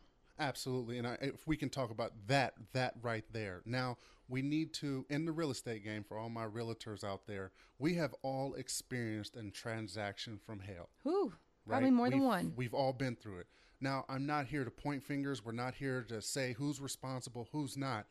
absolutely. 0.41 0.99
And 0.99 1.07
I, 1.07 1.19
if 1.21 1.47
we 1.47 1.57
can 1.57 1.69
talk 1.69 1.91
about 1.91 2.13
that, 2.27 2.55
that 2.73 2.95
right 3.03 3.25
there. 3.33 3.61
Now, 3.65 3.99
we 4.29 4.43
need 4.43 4.73
to, 4.75 5.05
in 5.11 5.25
the 5.25 5.33
real 5.33 5.51
estate 5.51 5.85
game, 5.85 6.03
for 6.03 6.19
all 6.19 6.31
my 6.31 6.47
realtors 6.47 7.05
out 7.05 7.27
there, 7.27 7.53
we 7.79 7.95
have 7.95 8.15
all 8.23 8.55
experienced 8.55 9.37
a 9.37 9.51
transaction 9.51 10.39
from 10.45 10.61
hell. 10.61 10.89
Whew. 11.03 11.35
Right? 11.67 11.75
Probably 11.75 11.91
more 11.91 12.11
than 12.11 12.19
We've- 12.21 12.27
one. 12.27 12.53
We've 12.57 12.75
all 12.75 12.93
been 12.93 13.17
through 13.17 13.39
it. 13.39 13.47
Now, 13.81 14.05
I'm 14.09 14.27
not 14.27 14.47
here 14.47 14.65
to 14.65 14.71
point 14.71 15.03
fingers. 15.03 15.45
We're 15.45 15.53
not 15.53 15.75
here 15.75 16.03
to 16.09 16.21
say 16.21 16.53
who's 16.53 16.81
responsible, 16.81 17.49
who's 17.53 17.77
not. 17.77 18.07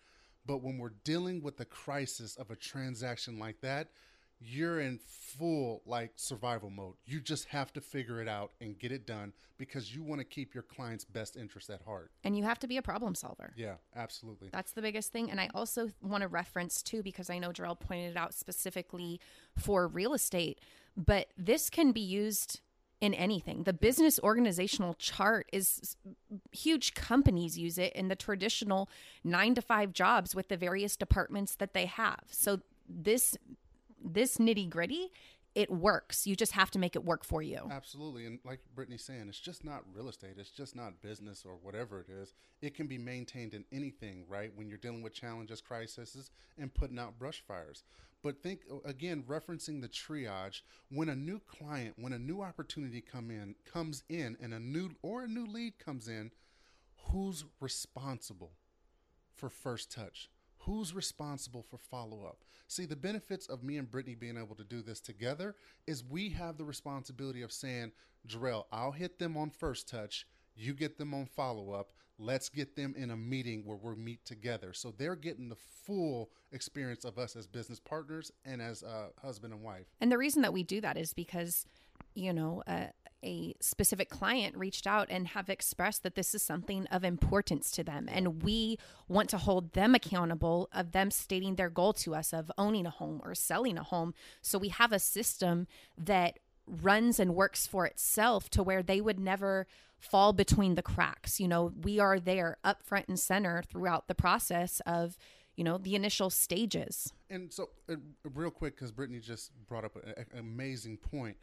But 0.45 0.63
when 0.63 0.77
we're 0.79 0.93
dealing 1.03 1.43
with 1.43 1.57
the 1.57 1.65
crisis 1.65 2.35
of 2.37 2.49
a 2.49 2.55
transaction 2.55 3.37
like 3.37 3.61
that, 3.61 3.89
you're 4.41 4.79
in 4.79 4.97
full 4.99 5.81
like 5.85 6.13
survival 6.15 6.69
mode. 6.69 6.95
You 7.05 7.19
just 7.19 7.45
have 7.49 7.73
to 7.73 7.81
figure 7.81 8.21
it 8.21 8.27
out 8.29 8.53
and 8.61 8.79
get 8.79 8.91
it 8.91 9.05
done 9.05 9.33
because 9.57 9.93
you 9.93 10.01
want 10.01 10.21
to 10.21 10.25
keep 10.25 10.53
your 10.53 10.63
client's 10.63 11.03
best 11.03 11.35
interest 11.35 11.69
at 11.69 11.81
heart. 11.81 12.09
And 12.23 12.37
you 12.37 12.45
have 12.45 12.57
to 12.59 12.67
be 12.67 12.77
a 12.77 12.81
problem 12.81 13.15
solver. 13.15 13.53
Yeah, 13.57 13.75
absolutely. 13.97 14.47
That's 14.51 14.71
the 14.71 14.81
biggest 14.81 15.11
thing. 15.11 15.29
And 15.29 15.41
I 15.41 15.49
also 15.53 15.89
want 16.01 16.21
to 16.21 16.29
reference 16.29 16.81
too, 16.81 17.03
because 17.03 17.29
I 17.29 17.37
know 17.37 17.49
Jarrell 17.51 17.77
pointed 17.77 18.11
it 18.11 18.17
out 18.17 18.33
specifically 18.33 19.19
for 19.57 19.87
real 19.87 20.13
estate, 20.13 20.61
but 20.95 21.27
this 21.37 21.69
can 21.69 21.91
be 21.91 21.99
used 22.01 22.61
in 23.01 23.13
anything. 23.13 23.63
The 23.63 23.73
business 23.73 24.19
organizational 24.21 24.93
chart 24.95 25.47
is 25.53 25.95
huge 26.51 26.93
companies 26.93 27.57
use 27.57 27.77
it 27.77 27.93
in 27.93 28.09
the 28.09 28.15
traditional 28.15 28.89
nine 29.23 29.55
to 29.55 29.61
five 29.61 29.93
jobs 29.93 30.35
with 30.35 30.49
the 30.49 30.57
various 30.57 30.97
departments 30.97 31.55
that 31.55 31.73
they 31.73 31.85
have. 31.85 32.23
So 32.29 32.59
this 32.87 33.37
this 34.01 34.37
nitty 34.37 34.69
gritty, 34.69 35.11
it 35.55 35.69
works. 35.71 36.27
You 36.27 36.35
just 36.35 36.53
have 36.53 36.71
to 36.71 36.79
make 36.79 36.95
it 36.95 37.03
work 37.03 37.23
for 37.23 37.41
you. 37.41 37.67
Absolutely. 37.71 38.25
And 38.25 38.39
like 38.45 38.59
Brittany's 38.75 39.03
saying, 39.03 39.25
it's 39.27 39.39
just 39.39 39.63
not 39.65 39.83
real 39.93 40.09
estate. 40.09 40.35
It's 40.37 40.51
just 40.51 40.75
not 40.75 41.01
business 41.01 41.43
or 41.45 41.55
whatever 41.61 41.99
it 41.99 42.09
is. 42.09 42.33
It 42.61 42.75
can 42.75 42.87
be 42.87 42.97
maintained 42.97 43.53
in 43.53 43.65
anything, 43.71 44.25
right? 44.27 44.51
When 44.55 44.69
you're 44.69 44.77
dealing 44.77 45.01
with 45.01 45.13
challenges, 45.13 45.61
crises, 45.61 46.31
and 46.57 46.73
putting 46.73 46.99
out 46.99 47.17
brush 47.17 47.43
fires. 47.47 47.83
But 48.23 48.41
think 48.41 48.61
uh, 48.71 48.77
again, 48.85 49.23
referencing 49.27 49.81
the 49.81 49.87
triage, 49.87 50.61
when 50.89 51.09
a 51.09 51.15
new 51.15 51.39
client, 51.39 51.95
when 51.97 52.13
a 52.13 52.19
new 52.19 52.41
opportunity 52.41 53.01
come 53.01 53.31
in 53.31 53.55
comes 53.71 54.03
in 54.09 54.37
and 54.41 54.53
a 54.53 54.59
new 54.59 54.91
or 55.01 55.23
a 55.23 55.27
new 55.27 55.45
lead 55.45 55.79
comes 55.79 56.07
in, 56.07 56.31
who's 57.11 57.45
responsible 57.59 58.51
for 59.35 59.49
first 59.49 59.91
touch? 59.91 60.29
Who's 60.63 60.93
responsible 60.93 61.63
for 61.63 61.77
follow 61.77 62.25
up? 62.25 62.43
See, 62.67 62.85
the 62.85 62.95
benefits 62.95 63.47
of 63.47 63.63
me 63.63 63.77
and 63.77 63.89
Brittany 63.89 64.15
being 64.15 64.37
able 64.37 64.55
to 64.55 64.63
do 64.63 64.81
this 64.81 64.99
together 64.99 65.55
is 65.87 66.03
we 66.03 66.29
have 66.31 66.57
the 66.57 66.65
responsibility 66.65 67.41
of 67.41 67.51
saying, 67.51 67.93
Jarrell, 68.27 68.65
I'll 68.71 68.91
hit 68.91 69.19
them 69.19 69.37
on 69.37 69.49
first 69.49 69.87
touch. 69.87 70.27
You 70.59 70.73
get 70.73 70.97
them 70.97 71.13
on 71.13 71.25
follow 71.25 71.71
up. 71.71 71.93
Let's 72.17 72.49
get 72.49 72.75
them 72.75 72.93
in 72.97 73.11
a 73.11 73.15
meeting 73.15 73.63
where 73.63 73.77
we 73.77 73.95
meet 73.95 74.25
together. 74.25 74.73
So 74.73 74.93
they're 74.97 75.15
getting 75.15 75.47
the 75.47 75.55
full 75.55 76.31
experience 76.51 77.05
of 77.05 77.17
us 77.17 77.37
as 77.37 77.47
business 77.47 77.79
partners 77.79 78.29
and 78.43 78.61
as 78.61 78.83
uh, 78.83 79.07
husband 79.21 79.53
and 79.53 79.63
wife. 79.63 79.85
And 80.01 80.11
the 80.11 80.17
reason 80.17 80.41
that 80.41 80.51
we 80.51 80.63
do 80.63 80.81
that 80.81 80.97
is 80.97 81.13
because, 81.13 81.65
you 82.13 82.33
know, 82.33 82.61
uh, 82.67 82.87
a 83.23 83.55
specific 83.61 84.09
client 84.09 84.57
reached 84.57 84.85
out 84.85 85.07
and 85.09 85.29
have 85.29 85.49
expressed 85.49 86.03
that 86.03 86.15
this 86.15 86.35
is 86.35 86.41
something 86.41 86.87
of 86.87 87.05
importance 87.05 87.71
to 87.71 87.83
them. 87.83 88.09
And 88.11 88.43
we 88.43 88.77
want 89.07 89.29
to 89.29 89.37
hold 89.37 89.73
them 89.73 89.95
accountable 89.95 90.69
of 90.73 90.91
them 90.91 91.09
stating 91.09 91.55
their 91.55 91.69
goal 91.69 91.93
to 91.93 92.15
us 92.15 92.33
of 92.33 92.51
owning 92.57 92.85
a 92.85 92.89
home 92.89 93.21
or 93.23 93.33
selling 93.33 93.77
a 93.77 93.83
home. 93.83 94.13
So 94.41 94.57
we 94.57 94.69
have 94.69 94.91
a 94.91 94.99
system 94.99 95.67
that 95.97 96.39
runs 96.69 97.19
and 97.19 97.35
works 97.35 97.65
for 97.67 97.85
itself 97.85 98.49
to 98.51 98.63
where 98.63 98.83
they 98.83 99.01
would 99.01 99.19
never 99.19 99.67
fall 99.97 100.31
between 100.33 100.75
the 100.75 100.81
cracks. 100.81 101.39
You 101.39 101.47
know, 101.47 101.73
we 101.81 101.99
are 101.99 102.19
there 102.19 102.57
up 102.63 102.83
front 102.83 103.07
and 103.07 103.19
center 103.19 103.61
throughout 103.63 104.07
the 104.07 104.15
process 104.15 104.79
of, 104.85 105.17
you 105.55 105.63
know, 105.63 105.77
the 105.77 105.95
initial 105.95 106.29
stages. 106.29 107.11
And 107.29 107.51
so, 107.51 107.69
uh, 107.89 107.95
real 108.23 108.51
quick, 108.51 108.75
because 108.75 108.91
Brittany 108.91 109.19
just 109.19 109.51
brought 109.67 109.83
up 109.83 109.95
a- 109.95 110.19
a- 110.21 110.37
an 110.37 110.39
amazing 110.39 110.97
point. 110.97 111.37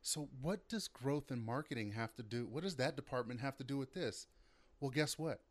So, 0.00 0.28
what 0.40 0.68
does 0.68 0.88
growth 0.88 1.30
and 1.30 1.44
marketing 1.44 1.92
have 1.92 2.14
to 2.16 2.22
do? 2.22 2.46
What 2.46 2.62
does 2.62 2.76
that 2.76 2.96
department 2.96 3.40
have 3.40 3.56
to 3.58 3.64
do 3.64 3.76
with 3.76 3.92
this? 3.94 4.26
Well, 4.80 4.90
guess 4.90 5.18
what? 5.18 5.42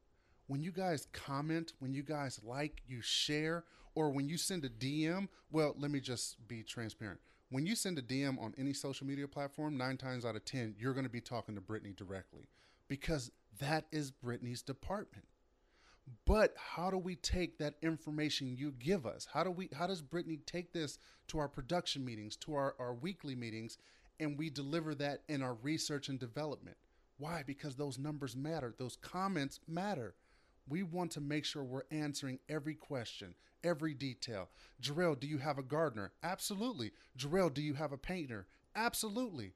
When 0.47 0.63
you 0.63 0.71
guys 0.71 1.07
comment, 1.11 1.73
when 1.79 1.93
you 1.93 2.01
guys 2.01 2.41
like, 2.43 2.81
you 2.87 3.01
share, 3.01 3.65
or 3.93 4.09
when 4.09 4.29
you 4.29 4.37
send 4.37 4.63
a 4.63 4.69
DM, 4.69 5.27
well, 5.51 5.75
let 5.77 5.91
me 5.91 5.99
just 5.99 6.47
be 6.47 6.63
transparent. 6.63 7.19
When 7.49 7.65
you 7.65 7.75
send 7.75 7.97
a 7.97 8.01
DM 8.01 8.41
on 8.41 8.53
any 8.57 8.73
social 8.73 9.07
media 9.07 9.27
platform, 9.27 9.77
nine 9.77 9.97
times 9.97 10.25
out 10.25 10.35
of 10.35 10.43
10, 10.43 10.75
you're 10.77 10.93
going 10.93 11.05
to 11.05 11.09
be 11.09 11.21
talking 11.21 11.55
to 11.55 11.61
Brittany 11.61 11.93
directly 11.95 12.49
because 12.89 13.31
that 13.59 13.85
is 13.91 14.11
Brittany's 14.11 14.61
department. 14.61 15.25
But 16.25 16.53
how 16.57 16.89
do 16.89 16.97
we 16.97 17.15
take 17.15 17.57
that 17.57 17.75
information 17.81 18.55
you 18.55 18.71
give 18.71 19.05
us? 19.05 19.27
How 19.31 19.43
do 19.43 19.51
we 19.51 19.69
how 19.77 19.87
does 19.87 20.01
Brittany 20.01 20.39
take 20.45 20.71
this 20.71 20.99
to 21.27 21.39
our 21.39 21.49
production 21.49 22.05
meetings, 22.05 22.37
to 22.37 22.55
our, 22.55 22.75
our 22.79 22.93
weekly 22.93 23.35
meetings, 23.35 23.77
and 24.19 24.37
we 24.37 24.49
deliver 24.49 24.95
that 24.95 25.23
in 25.27 25.41
our 25.41 25.55
research 25.55 26.07
and 26.07 26.17
development? 26.17 26.77
Why? 27.17 27.43
Because 27.45 27.75
those 27.75 27.97
numbers 27.97 28.35
matter. 28.35 28.73
Those 28.77 28.97
comments 28.97 29.59
matter. 29.67 30.15
We 30.67 30.83
want 30.83 31.11
to 31.11 31.21
make 31.21 31.45
sure 31.45 31.63
we're 31.63 31.83
answering 31.91 32.39
every 32.49 32.75
question, 32.75 33.35
every 33.63 33.93
detail. 33.93 34.49
Jarrell, 34.81 35.19
do 35.19 35.27
you 35.27 35.37
have 35.37 35.57
a 35.57 35.63
gardener? 35.63 36.11
Absolutely. 36.23 36.91
Jarrell, 37.17 37.53
do 37.53 37.61
you 37.61 37.73
have 37.75 37.91
a 37.91 37.97
painter? 37.97 38.47
Absolutely. 38.75 39.53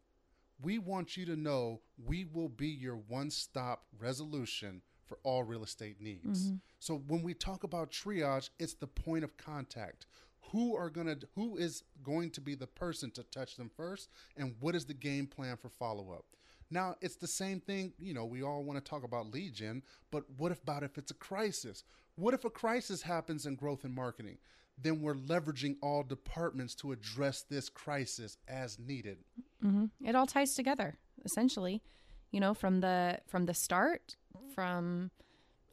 We 0.62 0.78
want 0.78 1.18
you 1.18 1.26
to 1.26 1.36
know 1.36 1.82
we 2.04 2.26
will 2.26 2.50
be 2.50 2.68
your 2.68 2.96
one 2.96 3.30
stop 3.32 3.86
resolution 4.00 4.82
for 5.12 5.18
all 5.24 5.44
real 5.44 5.64
estate 5.64 6.00
needs. 6.00 6.48
Mm-hmm. 6.48 6.56
So 6.80 7.02
when 7.08 7.22
we 7.22 7.34
talk 7.34 7.64
about 7.64 7.92
triage, 7.92 8.50
it's 8.60 8.76
the 8.76 8.88
point 8.88 9.24
of 9.24 9.36
contact. 9.38 10.06
Who 10.52 10.76
are 10.76 10.90
going 10.90 11.08
to 11.08 11.18
who 11.36 11.58
is 11.58 11.84
going 12.04 12.30
to 12.32 12.42
be 12.42 12.56
the 12.56 12.68
person 12.68 13.12
to 13.12 13.24
touch 13.24 13.56
them 13.56 13.70
first 13.76 14.10
and 14.38 14.56
what 14.60 14.76
is 14.76 14.86
the 14.86 14.94
game 14.94 15.28
plan 15.28 15.58
for 15.58 15.70
follow 15.70 16.12
up? 16.12 16.26
Now, 16.72 16.96
it's 17.02 17.18
the 17.18 17.28
same 17.28 17.60
thing, 17.60 17.94
you 18.00 18.14
know, 18.14 18.26
we 18.26 18.42
all 18.42 18.64
want 18.64 18.84
to 18.84 18.90
talk 18.90 19.04
about 19.04 19.32
lead 19.32 19.54
gen, 19.54 19.84
but 20.10 20.24
what 20.38 20.52
about 20.52 20.84
if 20.84 20.98
it's 20.98 21.12
a 21.12 21.16
crisis? 21.16 21.84
What 22.16 22.34
if 22.34 22.46
a 22.46 22.50
crisis 22.50 23.02
happens 23.02 23.46
in 23.46 23.56
growth 23.56 23.84
and 23.84 23.94
marketing? 23.94 24.38
Then 24.82 25.02
we're 25.02 25.16
leveraging 25.16 25.76
all 25.82 26.02
departments 26.02 26.74
to 26.76 26.92
address 26.92 27.44
this 27.44 27.70
crisis 27.70 28.38
as 28.48 28.80
needed. 28.80 29.18
Mm-hmm. 29.64 29.86
it 30.08 30.16
all 30.16 30.26
ties 30.26 30.56
together 30.56 30.98
essentially 31.24 31.84
you 32.32 32.40
know 32.40 32.54
from 32.54 32.80
the 32.80 33.20
from 33.28 33.46
the 33.46 33.54
start 33.54 34.16
from 34.56 35.12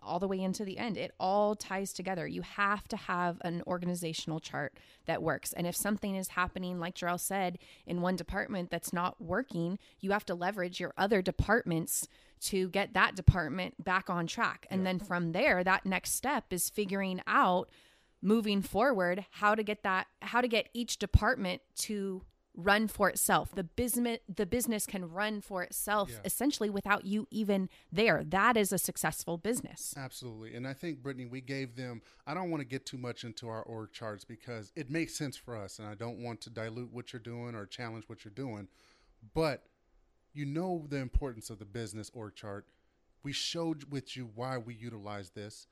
all 0.08 0.18
the 0.18 0.26
way 0.26 0.40
into 0.40 0.64
the 0.64 0.78
end. 0.78 0.96
It 0.96 1.12
all 1.20 1.54
ties 1.54 1.92
together. 1.92 2.26
You 2.26 2.42
have 2.42 2.88
to 2.88 2.96
have 2.96 3.38
an 3.42 3.62
organizational 3.66 4.40
chart 4.40 4.78
that 5.06 5.22
works. 5.22 5.52
And 5.52 5.66
if 5.66 5.76
something 5.76 6.16
is 6.16 6.28
happening 6.28 6.80
like 6.80 6.94
Jarrell 6.94 7.20
said 7.20 7.58
in 7.86 8.00
one 8.00 8.16
department 8.16 8.70
that's 8.70 8.92
not 8.92 9.20
working 9.20 9.78
you 10.00 10.12
have 10.12 10.24
to 10.26 10.34
leverage 10.34 10.80
your 10.80 10.92
other 10.96 11.22
departments 11.22 12.08
to 12.40 12.68
get 12.68 12.94
that 12.94 13.16
department 13.16 13.82
back 13.82 14.08
on 14.08 14.26
track. 14.26 14.66
And 14.70 14.86
then 14.86 14.98
from 14.98 15.32
there 15.32 15.64
that 15.64 15.84
next 15.86 16.14
step 16.14 16.52
is 16.52 16.70
figuring 16.70 17.20
out 17.26 17.68
moving 18.22 18.62
forward 18.62 19.24
how 19.30 19.54
to 19.54 19.62
get 19.62 19.82
that 19.82 20.06
how 20.22 20.40
to 20.40 20.48
get 20.48 20.68
each 20.72 20.98
department 20.98 21.62
to 21.76 22.22
run 22.60 22.88
for 22.88 23.08
itself 23.08 23.54
the 23.54 23.62
business 23.62 24.18
the 24.28 24.44
business 24.44 24.84
can 24.84 25.08
run 25.08 25.40
for 25.40 25.62
itself 25.62 26.10
Yeah. 26.10 26.18
essentially 26.24 26.68
without 26.68 27.04
you 27.04 27.28
even 27.30 27.68
there 27.92 28.24
that 28.24 28.56
is 28.56 28.72
a 28.72 28.78
successful 28.78 29.38
business 29.38 29.94
Absolutely. 29.96 30.54
And 30.56 30.66
I 30.66 30.72
think, 30.72 31.02
Brittany, 31.02 31.26
we 31.26 31.40
gave 31.40 31.76
them, 31.76 32.02
I 32.26 32.34
don't 32.34 32.50
want 32.50 32.60
to 32.60 32.66
get 32.66 32.84
too 32.84 32.98
much 32.98 33.22
into 33.24 33.48
our 33.48 33.62
org 33.62 33.92
charts 33.92 34.24
because 34.24 34.72
it 34.74 34.90
makes 34.90 35.14
sense 35.16 35.36
for 35.36 35.56
us. 35.56 35.78
And 35.78 35.86
I 35.86 35.94
don't 35.94 36.18
want 36.18 36.40
to 36.42 36.50
dilute 36.50 36.92
what 36.92 37.12
you're 37.12 37.20
doing 37.20 37.54
or 37.54 37.64
challenge 37.64 38.04
what 38.08 38.24
you're 38.24 38.32
doing. 38.34 38.66
But 39.34 39.64
you 40.32 40.44
know 40.44 40.86
the 40.88 40.96
importance 40.98 41.48
of 41.50 41.58
the 41.58 41.64
business 41.64 42.10
org 42.12 42.34
chart. 42.34 42.66
We 43.22 43.32
showed 43.32 43.90
with 43.90 44.16
you 44.16 44.30
why 44.34 44.58
we 44.58 44.74
utilize 44.74 45.30
this. 45.30 45.66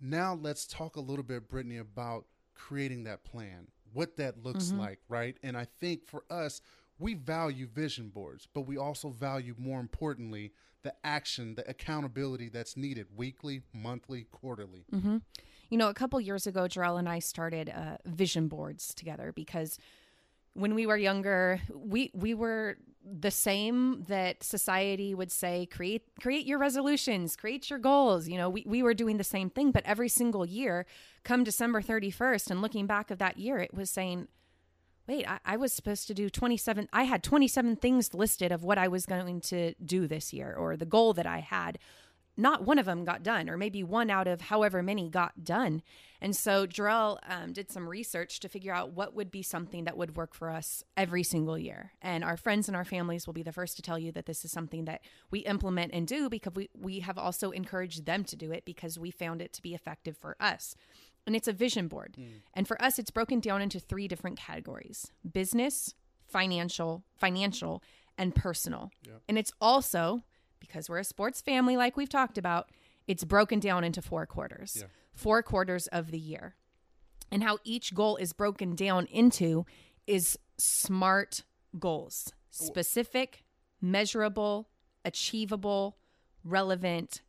Now 0.00 0.34
let's 0.34 0.66
talk 0.66 0.96
a 0.96 1.00
little 1.00 1.24
bit, 1.24 1.48
Brittany, 1.48 1.78
about 1.78 2.26
creating 2.54 3.04
that 3.04 3.24
plan, 3.24 3.68
what 3.92 4.16
that 4.16 4.42
looks 4.42 4.72
like, 4.78 5.00
right? 5.08 5.36
And 5.42 5.56
I 5.56 5.66
think 5.80 6.06
for 6.06 6.24
us, 6.30 6.60
we 6.98 7.14
value 7.14 7.66
vision 7.66 8.08
boards, 8.08 8.46
but 8.52 8.62
we 8.62 8.76
also 8.76 9.08
value 9.10 9.54
more 9.58 9.80
importantly 9.80 10.52
the 10.82 10.94
action, 11.04 11.54
the 11.54 11.68
accountability 11.68 12.48
that's 12.48 12.76
needed 12.76 13.06
weekly, 13.16 13.62
monthly, 13.72 14.24
quarterly. 14.32 14.84
you 15.70 15.78
know 15.78 15.88
a 15.88 15.94
couple 15.94 16.20
years 16.20 16.46
ago 16.46 16.62
Jarrell 16.62 16.98
and 16.98 17.08
I 17.08 17.18
started 17.18 17.70
uh, 17.70 17.96
vision 18.04 18.46
boards 18.48 18.94
together 18.94 19.32
because 19.32 19.78
when 20.54 20.74
we 20.74 20.86
were 20.86 20.96
younger 20.96 21.60
we 21.74 22.10
we 22.14 22.34
were 22.34 22.76
the 23.04 23.30
same 23.30 24.04
that 24.08 24.42
society 24.42 25.14
would 25.14 25.32
say 25.32 25.66
create 25.66 26.02
create 26.20 26.46
your 26.46 26.58
resolutions 26.58 27.36
create 27.36 27.68
your 27.68 27.78
goals. 27.78 28.28
You 28.28 28.38
know 28.38 28.48
we, 28.48 28.64
we 28.66 28.82
were 28.82 28.94
doing 28.94 29.16
the 29.16 29.24
same 29.24 29.50
thing 29.50 29.72
but 29.72 29.82
every 29.84 30.08
single 30.08 30.46
year 30.46 30.86
come 31.24 31.44
december 31.44 31.82
31st 31.82 32.50
and 32.50 32.62
looking 32.62 32.86
back 32.86 33.10
of 33.10 33.18
that 33.18 33.38
year 33.38 33.58
it 33.58 33.74
was 33.74 33.90
saying 33.90 34.28
wait 35.08 35.28
I, 35.28 35.38
I 35.44 35.56
was 35.56 35.72
supposed 35.72 36.06
to 36.08 36.14
do 36.14 36.30
27 36.30 36.88
i 36.92 37.04
had 37.04 37.22
27 37.22 37.76
things 37.76 38.14
listed 38.14 38.52
of 38.52 38.62
what 38.62 38.78
i 38.78 38.88
was 38.88 39.06
going 39.06 39.40
to 39.42 39.74
do 39.74 40.06
this 40.06 40.32
year 40.32 40.54
or 40.54 40.76
the 40.76 40.86
goal 40.86 41.12
that 41.14 41.26
i 41.26 41.40
had 41.40 41.78
not 42.36 42.64
one 42.64 42.78
of 42.78 42.86
them 42.86 43.04
got 43.04 43.22
done, 43.22 43.50
or 43.50 43.56
maybe 43.56 43.82
one 43.82 44.10
out 44.10 44.26
of 44.26 44.42
however 44.42 44.82
many 44.82 45.08
got 45.08 45.44
done. 45.44 45.82
And 46.20 46.34
so 46.34 46.66
Jarrell 46.66 47.18
um, 47.28 47.52
did 47.52 47.70
some 47.70 47.88
research 47.88 48.40
to 48.40 48.48
figure 48.48 48.72
out 48.72 48.92
what 48.92 49.14
would 49.14 49.30
be 49.30 49.42
something 49.42 49.84
that 49.84 49.96
would 49.96 50.16
work 50.16 50.34
for 50.34 50.50
us 50.50 50.82
every 50.96 51.24
single 51.24 51.58
year. 51.58 51.92
And 52.00 52.24
our 52.24 52.36
friends 52.36 52.68
and 52.68 52.76
our 52.76 52.84
families 52.84 53.26
will 53.26 53.34
be 53.34 53.42
the 53.42 53.52
first 53.52 53.76
to 53.76 53.82
tell 53.82 53.98
you 53.98 54.12
that 54.12 54.26
this 54.26 54.44
is 54.44 54.52
something 54.52 54.84
that 54.86 55.02
we 55.30 55.40
implement 55.40 55.92
and 55.92 56.06
do 56.06 56.28
because 56.30 56.54
we, 56.54 56.70
we 56.78 57.00
have 57.00 57.18
also 57.18 57.50
encouraged 57.50 58.06
them 58.06 58.24
to 58.24 58.36
do 58.36 58.50
it 58.52 58.64
because 58.64 58.98
we 58.98 59.10
found 59.10 59.42
it 59.42 59.52
to 59.54 59.62
be 59.62 59.74
effective 59.74 60.16
for 60.16 60.36
us. 60.40 60.74
And 61.26 61.36
it's 61.36 61.48
a 61.48 61.52
vision 61.52 61.88
board. 61.88 62.16
And 62.54 62.66
for 62.66 62.80
us, 62.82 62.98
it's 62.98 63.10
broken 63.10 63.40
down 63.40 63.60
into 63.60 63.78
three 63.78 64.08
different 64.08 64.38
categories 64.38 65.10
business, 65.30 65.94
financial, 66.26 67.04
financial, 67.16 67.82
and 68.16 68.34
personal. 68.34 68.90
And 69.28 69.38
it's 69.38 69.52
also 69.60 70.22
because 70.62 70.88
we're 70.88 70.98
a 70.98 71.04
sports 71.04 71.40
family, 71.42 71.76
like 71.76 71.96
we've 71.96 72.08
talked 72.08 72.38
about, 72.38 72.70
it's 73.06 73.24
broken 73.24 73.58
down 73.60 73.82
into 73.84 74.00
four 74.00 74.24
quarters, 74.26 74.78
Yeah. 74.80 74.86
four 75.12 75.42
quarters 75.42 75.88
of 75.88 76.10
the 76.12 76.18
year. 76.18 76.54
And 77.30 77.42
how 77.42 77.58
each 77.64 77.94
goal 77.94 78.16
is 78.16 78.32
broken 78.32 78.74
down 78.76 79.06
into 79.06 79.66
is 80.06 80.38
smart 80.56 81.42
goals 81.78 82.32
specific, 82.50 83.44
measurable, 83.80 84.68
achievable, 85.06 85.96
relevant, 86.44 87.22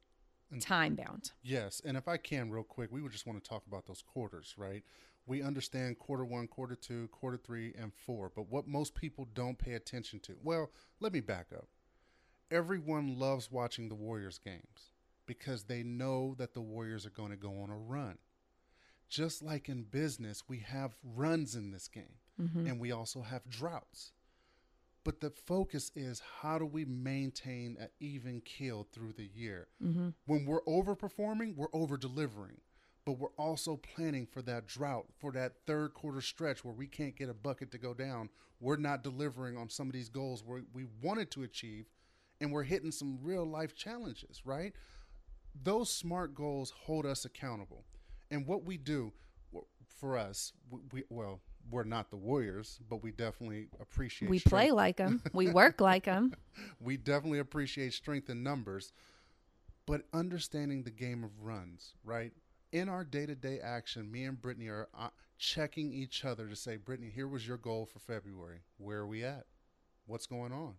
time 0.60 0.96
bound. 0.96 1.32
Yes, 1.42 1.82
and 1.86 1.96
if 1.98 2.08
I 2.10 2.18
can, 2.18 2.52
real 2.52 2.63
quick, 2.63 2.92
we 2.92 3.02
would 3.02 3.12
just 3.13 3.25
want 3.25 3.42
to 3.44 3.50
talk 3.50 3.66
about 3.66 3.86
those 3.88 4.02
quarters, 4.02 4.54
right? 4.58 4.84
We 5.25 5.42
understand 5.42 5.98
quarter 5.98 6.25
one, 6.25 6.48
quarter 6.48 6.75
two, 6.75 7.08
quarter 7.08 7.38
three, 7.38 7.74
and 7.80 7.94
four, 7.94 8.32
but 8.36 8.50
what 8.50 8.68
most 8.68 8.94
people 8.96 9.25
don't 9.34 9.58
pay 9.58 9.74
attention 9.74 10.20
to. 10.22 10.36
Well, 10.44 10.70
let 11.00 11.13
me 11.13 11.22
back 11.22 11.48
up. 11.56 11.70
Everyone 12.53 13.17
loves 13.17 13.51
watching 13.51 13.89
the 13.89 13.95
Warriors 13.95 14.38
games 14.38 14.91
because 15.25 15.63
they 15.63 15.81
know 15.81 16.36
that 16.38 16.53
the 16.53 16.62
Warriors 16.62 17.03
are 17.03 17.10
going 17.10 17.31
to 17.31 17.36
go 17.36 17.62
on 17.62 17.72
a 17.72 17.75
run. 17.75 18.19
Just 19.10 19.41
like 19.41 19.69
in 19.69 19.83
business, 19.83 20.43
we 20.48 20.60
have 20.60 20.95
runs 21.03 21.55
in 21.55 21.72
this 21.72 21.88
game, 21.88 22.19
mm-hmm. 22.39 22.67
and 22.67 22.79
we 22.79 22.91
also 22.91 23.24
have 23.24 23.50
droughts. 23.50 24.12
But 25.03 25.19
the 25.19 25.31
focus 25.31 25.91
is 25.95 26.22
how 26.41 26.60
do 26.60 26.65
we 26.65 26.86
maintain 26.86 27.75
an 27.79 27.89
even 28.00 28.41
keel 28.41 28.88
through 28.91 29.13
the 29.13 29.29
year? 29.33 29.67
Mm-hmm. 29.83 30.10
When 30.27 30.45
we're 30.45 30.63
overperforming, 30.63 31.55
we're 31.55 31.74
over 31.74 31.98
delivering. 31.98 32.57
But 33.03 33.13
we're 33.13 33.36
also 33.38 33.77
planning 33.77 34.27
for 34.27 34.41
that 34.43 34.67
drought, 34.67 35.07
for 35.19 35.31
that 35.31 35.53
third 35.65 35.95
quarter 35.95 36.22
stretch 36.22 36.63
where 36.63 36.74
we 36.74 36.88
can't 36.88 37.17
get 37.17 37.29
a 37.29 37.33
bucket 37.33 37.72
to 37.72 37.77
go 37.77 37.93
down. 37.95 38.29
We're 38.62 38.77
not 38.77 39.03
delivering 39.03 39.57
on 39.57 39.69
some 39.69 39.88
of 39.88 39.93
these 39.93 40.07
goals 40.07 40.43
where 40.45 40.62
we 40.72 40.86
wanted 41.01 41.29
to 41.31 41.43
achieve, 41.43 41.88
and 42.43 42.51
we're 42.51 42.63
hitting 42.63 42.91
some 42.91 43.17
real 43.23 43.45
life 43.45 43.73
challenges, 43.73 44.41
right? 44.43 44.73
Those 45.63 45.89
smart 45.89 46.35
goals 46.35 46.73
hold 46.85 47.05
us 47.05 47.23
accountable. 47.23 47.85
And 48.29 48.45
what 48.45 48.65
we 48.65 48.77
do 48.77 49.13
for 49.88 50.17
us, 50.17 50.51
we, 50.69 50.79
we 50.91 51.03
well, 51.09 51.39
we're 51.71 51.85
not 51.85 52.09
the 52.09 52.17
Warriors, 52.17 52.79
but 52.89 53.01
we 53.01 53.12
definitely 53.12 53.67
appreciate 53.79 54.29
We 54.29 54.39
strength 54.39 54.51
play 54.51 54.71
like 54.71 54.97
them, 54.97 55.23
we 55.31 55.47
work 55.51 55.79
like 55.79 56.03
them. 56.05 56.33
we 56.81 56.97
definitely 56.97 57.39
appreciate 57.39 57.93
strength 57.93 58.29
in 58.29 58.43
numbers, 58.43 58.91
but 59.85 60.01
understanding 60.13 60.83
the 60.83 60.91
game 60.91 61.23
of 61.23 61.31
runs, 61.41 61.93
right? 62.03 62.33
In 62.73 62.89
our 62.89 63.05
day 63.05 63.25
to 63.25 63.35
day 63.35 63.59
action, 63.63 64.12
me 64.12 64.25
and 64.25 64.41
Brittany 64.41 64.67
are 64.67 64.89
uh, 64.97 65.09
checking 65.38 65.93
each 65.93 66.25
other 66.25 66.47
to 66.50 66.55
say, 66.57 66.75
Brittany, 66.75 67.09
here 67.09 67.27
was 67.27 67.47
your 67.47 67.57
goal 67.57 67.85
for 67.85 68.00
February. 68.00 68.59
Where 68.77 68.97
are 69.00 69.07
we 69.07 69.23
at? 69.23 69.45
What's 70.07 70.25
going 70.25 70.51
on? 70.51 70.73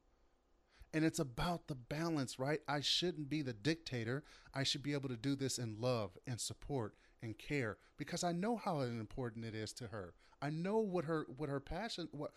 And 0.94 1.04
it's 1.04 1.18
about 1.18 1.66
the 1.66 1.74
balance, 1.74 2.38
right? 2.38 2.60
I 2.68 2.80
shouldn't 2.80 3.28
be 3.28 3.42
the 3.42 3.52
dictator. 3.52 4.22
I 4.54 4.62
should 4.62 4.82
be 4.82 4.92
able 4.92 5.08
to 5.08 5.16
do 5.16 5.34
this 5.34 5.58
in 5.58 5.76
love 5.80 6.16
and 6.26 6.40
support 6.40 6.94
and 7.20 7.36
care 7.36 7.78
because 7.98 8.22
I 8.22 8.32
know 8.32 8.56
how 8.56 8.80
important 8.80 9.44
it 9.44 9.54
is 9.54 9.72
to 9.74 9.88
her. 9.88 10.14
I 10.40 10.50
know 10.50 10.78
what 10.78 11.04
her 11.06 11.26
what 11.36 11.48
her 11.48 11.60
passion 11.60 12.08
what 12.12 12.30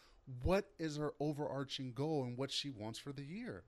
what 0.43 0.71
is 0.79 0.97
her 0.97 1.13
overarching 1.19 1.93
goal 1.93 2.23
and 2.23 2.37
what 2.37 2.51
she 2.51 2.69
wants 2.69 2.97
for 2.99 3.13
the 3.13 3.23
year. 3.23 3.63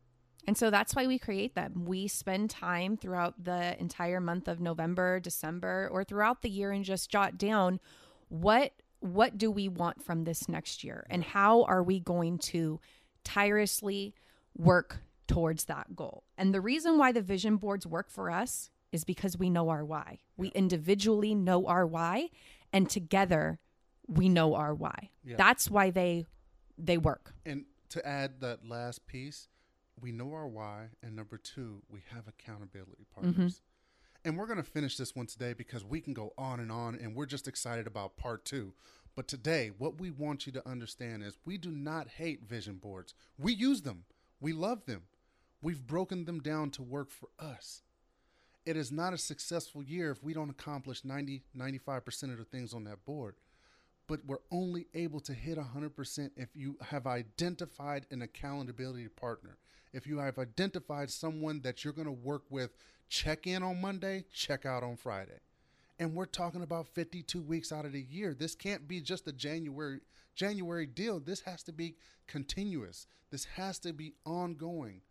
And 0.47 0.57
so 0.57 0.69
that's 0.69 0.95
why 0.95 1.05
we 1.05 1.19
create 1.19 1.53
them. 1.53 1.85
We 1.85 2.07
spend 2.07 2.49
time 2.49 2.97
throughout 2.97 3.43
the 3.43 3.79
entire 3.79 4.19
month 4.19 4.47
of 4.47 4.59
November, 4.59 5.19
December, 5.19 5.89
or 5.91 6.03
throughout 6.03 6.41
the 6.41 6.49
year 6.49 6.71
and 6.71 6.83
just 6.83 7.09
jot 7.09 7.37
down 7.37 7.79
what 8.29 8.73
what 9.01 9.37
do 9.37 9.49
we 9.49 9.69
want 9.69 10.03
from 10.03 10.23
this 10.23 10.49
next 10.49 10.83
year 10.83 11.05
and 11.09 11.23
how 11.23 11.63
are 11.63 11.83
we 11.83 11.99
going 11.99 12.37
to 12.37 12.79
tirelessly 13.23 14.13
work 14.57 15.01
towards 15.27 15.65
that 15.65 15.95
goal. 15.95 16.23
And 16.37 16.53
the 16.53 16.61
reason 16.61 16.97
why 16.97 17.11
the 17.11 17.21
vision 17.21 17.57
boards 17.57 17.85
work 17.85 18.09
for 18.09 18.29
us 18.29 18.69
is 18.91 19.03
because 19.03 19.37
we 19.37 19.49
know 19.49 19.69
our 19.69 19.85
why. 19.85 20.19
We 20.37 20.49
individually 20.49 21.35
know 21.35 21.67
our 21.67 21.85
why 21.85 22.29
and 22.73 22.89
together 22.89 23.59
we 24.07 24.27
know 24.29 24.55
our 24.55 24.73
why. 24.73 25.11
Yeah. 25.23 25.35
That's 25.37 25.69
why 25.69 25.91
they 25.91 26.25
they 26.77 26.97
work. 26.97 27.33
And 27.45 27.65
to 27.89 28.05
add 28.07 28.39
that 28.41 28.67
last 28.67 29.05
piece, 29.05 29.47
we 29.99 30.11
know 30.11 30.33
our 30.33 30.47
why, 30.47 30.87
and 31.03 31.15
number 31.15 31.37
two, 31.37 31.81
we 31.89 31.99
have 32.13 32.27
accountability 32.27 33.05
mm-hmm. 33.17 33.27
partners. 33.27 33.61
And 34.25 34.37
we're 34.37 34.47
going 34.47 34.57
to 34.57 34.63
finish 34.63 34.97
this 34.97 35.15
one 35.15 35.27
today 35.27 35.53
because 35.53 35.85
we 35.85 36.01
can 36.01 36.13
go 36.13 36.33
on 36.37 36.59
and 36.59 36.71
on, 36.71 36.95
and 36.95 37.15
we're 37.15 37.25
just 37.25 37.47
excited 37.47 37.87
about 37.87 38.17
part 38.17 38.43
two. 38.43 38.73
But 39.15 39.27
today, 39.27 39.71
what 39.77 39.99
we 39.99 40.11
want 40.11 40.45
you 40.45 40.51
to 40.53 40.67
understand 40.67 41.23
is 41.23 41.37
we 41.45 41.57
do 41.57 41.71
not 41.71 42.07
hate 42.07 42.43
vision 42.43 42.75
boards. 42.75 43.13
We 43.37 43.53
use 43.53 43.81
them, 43.81 44.03
we 44.39 44.53
love 44.53 44.85
them. 44.85 45.03
We've 45.61 45.85
broken 45.85 46.25
them 46.25 46.39
down 46.39 46.71
to 46.71 46.81
work 46.81 47.11
for 47.11 47.29
us. 47.37 47.81
It 48.65 48.77
is 48.77 48.91
not 48.91 49.13
a 49.13 49.17
successful 49.17 49.83
year 49.83 50.11
if 50.11 50.23
we 50.23 50.33
don't 50.33 50.49
accomplish 50.49 51.03
90, 51.03 51.43
95% 51.57 52.23
of 52.31 52.37
the 52.37 52.45
things 52.45 52.73
on 52.73 52.83
that 52.85 53.05
board 53.05 53.35
but 54.09 54.25
we're 54.25 54.37
only 54.51 54.87
able 54.95 55.19
to 55.19 55.33
hit 55.33 55.59
100% 55.59 56.31
if 56.35 56.49
you 56.55 56.75
have 56.81 57.05
identified 57.05 58.07
an 58.09 58.23
accountability 58.23 59.07
partner. 59.07 59.59
If 59.93 60.07
you 60.07 60.17
have 60.17 60.39
identified 60.39 61.11
someone 61.11 61.61
that 61.61 61.83
you're 61.83 61.93
going 61.93 62.07
to 62.07 62.11
work 62.11 62.41
with, 62.49 62.71
check 63.07 63.45
in 63.45 63.61
on 63.61 63.79
Monday, 63.79 64.25
check 64.33 64.65
out 64.65 64.81
on 64.81 64.97
Friday. 64.97 65.39
And 65.99 66.15
we're 66.15 66.25
talking 66.25 66.63
about 66.63 66.87
52 66.87 67.39
weeks 67.39 67.71
out 67.71 67.85
of 67.85 67.91
the 67.91 68.01
year. 68.01 68.33
This 68.33 68.55
can't 68.55 68.87
be 68.87 68.99
just 68.99 69.27
a 69.27 69.31
January 69.31 69.99
January 70.39 70.85
deal. 70.85 71.19
This 71.19 71.41
has 71.41 71.63
to 71.63 71.73
be 71.73 71.95
continuous. 72.25 73.07
This 73.29 73.43
has 73.57 73.77
to 73.79 73.91
be 73.91 74.13
ongoing. 74.25 75.01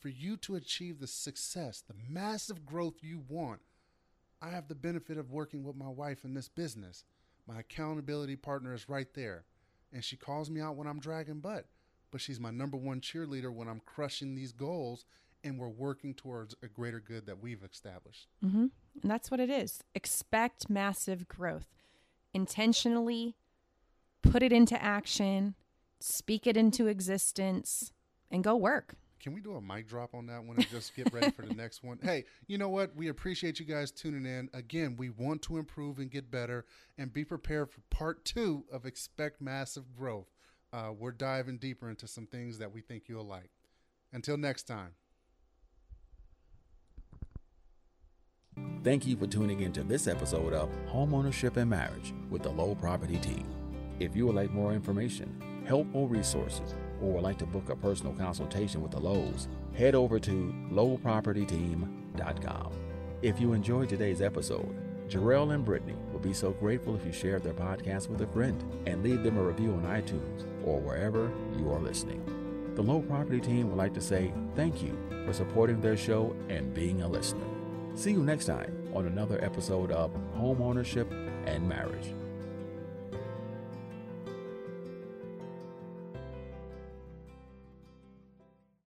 For 0.00 0.08
you 0.08 0.36
to 0.38 0.56
achieve 0.56 0.98
the 0.98 1.06
success, 1.06 1.84
the 1.86 1.94
massive 2.08 2.66
growth 2.66 2.96
you 3.00 3.22
want, 3.28 3.60
I 4.42 4.50
have 4.50 4.66
the 4.66 4.74
benefit 4.74 5.18
of 5.18 5.30
working 5.30 5.62
with 5.62 5.76
my 5.76 5.88
wife 5.88 6.24
in 6.24 6.34
this 6.34 6.48
business. 6.48 7.04
My 7.46 7.60
accountability 7.60 8.34
partner 8.34 8.74
is 8.74 8.88
right 8.88 9.06
there. 9.14 9.44
And 9.92 10.02
she 10.02 10.16
calls 10.16 10.50
me 10.50 10.60
out 10.60 10.74
when 10.74 10.88
I'm 10.88 10.98
dragging 10.98 11.38
butt. 11.38 11.66
But 12.10 12.20
she's 12.20 12.40
my 12.40 12.50
number 12.50 12.76
one 12.76 13.00
cheerleader 13.00 13.52
when 13.52 13.68
I'm 13.68 13.82
crushing 13.86 14.34
these 14.34 14.50
goals 14.50 15.04
and 15.44 15.60
we're 15.60 15.68
working 15.68 16.12
towards 16.12 16.56
a 16.60 16.66
greater 16.66 16.98
good 16.98 17.26
that 17.26 17.40
we've 17.40 17.62
established. 17.62 18.26
Mm-hmm. 18.44 18.66
And 19.02 19.10
that's 19.10 19.30
what 19.30 19.38
it 19.38 19.48
is. 19.48 19.84
Expect 19.94 20.68
massive 20.68 21.28
growth. 21.28 21.68
Intentionally 22.34 23.36
put 24.22 24.42
it 24.42 24.52
into 24.52 24.80
action, 24.82 25.54
speak 26.00 26.46
it 26.46 26.56
into 26.56 26.86
existence, 26.86 27.92
and 28.30 28.44
go 28.44 28.56
work. 28.56 28.94
Can 29.20 29.34
we 29.34 29.42
do 29.42 29.54
a 29.56 29.60
mic 29.60 29.86
drop 29.86 30.14
on 30.14 30.26
that 30.26 30.42
one 30.44 30.56
and 30.56 30.68
just 30.70 30.96
get 30.96 31.12
ready 31.12 31.30
for 31.30 31.42
the 31.42 31.54
next 31.54 31.84
one? 31.84 31.98
Hey, 32.02 32.24
you 32.46 32.56
know 32.56 32.70
what? 32.70 32.96
We 32.96 33.08
appreciate 33.08 33.60
you 33.60 33.66
guys 33.66 33.90
tuning 33.90 34.24
in. 34.24 34.48
Again, 34.54 34.96
we 34.96 35.10
want 35.10 35.42
to 35.42 35.58
improve 35.58 35.98
and 35.98 36.10
get 36.10 36.30
better 36.30 36.64
and 36.96 37.12
be 37.12 37.24
prepared 37.24 37.70
for 37.70 37.82
part 37.90 38.24
two 38.24 38.64
of 38.72 38.86
Expect 38.86 39.42
Massive 39.42 39.94
Growth. 39.94 40.30
Uh, 40.72 40.92
we're 40.98 41.12
diving 41.12 41.58
deeper 41.58 41.90
into 41.90 42.06
some 42.06 42.26
things 42.26 42.58
that 42.58 42.72
we 42.72 42.80
think 42.80 43.04
you'll 43.08 43.26
like. 43.26 43.50
Until 44.12 44.38
next 44.38 44.62
time. 44.62 44.94
Thank 48.82 49.06
you 49.06 49.16
for 49.16 49.26
tuning 49.26 49.60
in 49.60 49.72
to 49.74 49.82
this 49.82 50.06
episode 50.06 50.54
of 50.54 50.70
Homeownership 50.88 51.58
and 51.58 51.68
Marriage 51.68 52.14
with 52.30 52.42
the 52.42 52.48
Lowe 52.48 52.74
Property 52.74 53.18
Team. 53.18 53.59
If 54.00 54.16
you 54.16 54.26
would 54.26 54.34
like 54.34 54.50
more 54.50 54.72
information, 54.72 55.62
help, 55.66 55.86
or 55.92 56.08
resources, 56.08 56.74
or 57.02 57.12
would 57.12 57.22
like 57.22 57.36
to 57.38 57.46
book 57.46 57.68
a 57.68 57.76
personal 57.76 58.14
consultation 58.14 58.80
with 58.80 58.92
the 58.92 58.98
Lowe's, 58.98 59.46
head 59.74 59.94
over 59.94 60.18
to 60.18 60.54
lowepropertyteam.com. 60.72 62.72
If 63.20 63.38
you 63.38 63.52
enjoyed 63.52 63.90
today's 63.90 64.22
episode, 64.22 64.74
Jarrell 65.06 65.54
and 65.54 65.66
Brittany 65.66 65.96
would 66.12 66.22
be 66.22 66.32
so 66.32 66.52
grateful 66.52 66.96
if 66.96 67.04
you 67.04 67.12
shared 67.12 67.42
their 67.42 67.52
podcast 67.52 68.08
with 68.08 68.22
a 68.22 68.26
friend 68.28 68.64
and 68.86 69.02
leave 69.02 69.22
them 69.22 69.36
a 69.36 69.42
review 69.42 69.72
on 69.72 69.82
iTunes 69.82 70.46
or 70.64 70.80
wherever 70.80 71.30
you 71.58 71.70
are 71.70 71.78
listening. 71.78 72.22
The 72.76 72.82
Lowe 72.82 73.02
Property 73.02 73.40
Team 73.40 73.68
would 73.68 73.76
like 73.76 73.92
to 73.94 74.00
say 74.00 74.32
thank 74.56 74.82
you 74.82 74.96
for 75.26 75.34
supporting 75.34 75.82
their 75.82 75.98
show 75.98 76.34
and 76.48 76.72
being 76.72 77.02
a 77.02 77.08
listener. 77.08 77.44
See 77.94 78.12
you 78.12 78.22
next 78.22 78.46
time 78.46 78.74
on 78.94 79.06
another 79.06 79.38
episode 79.44 79.92
of 79.92 80.10
Homeownership 80.38 81.10
and 81.46 81.68
Marriage. 81.68 82.14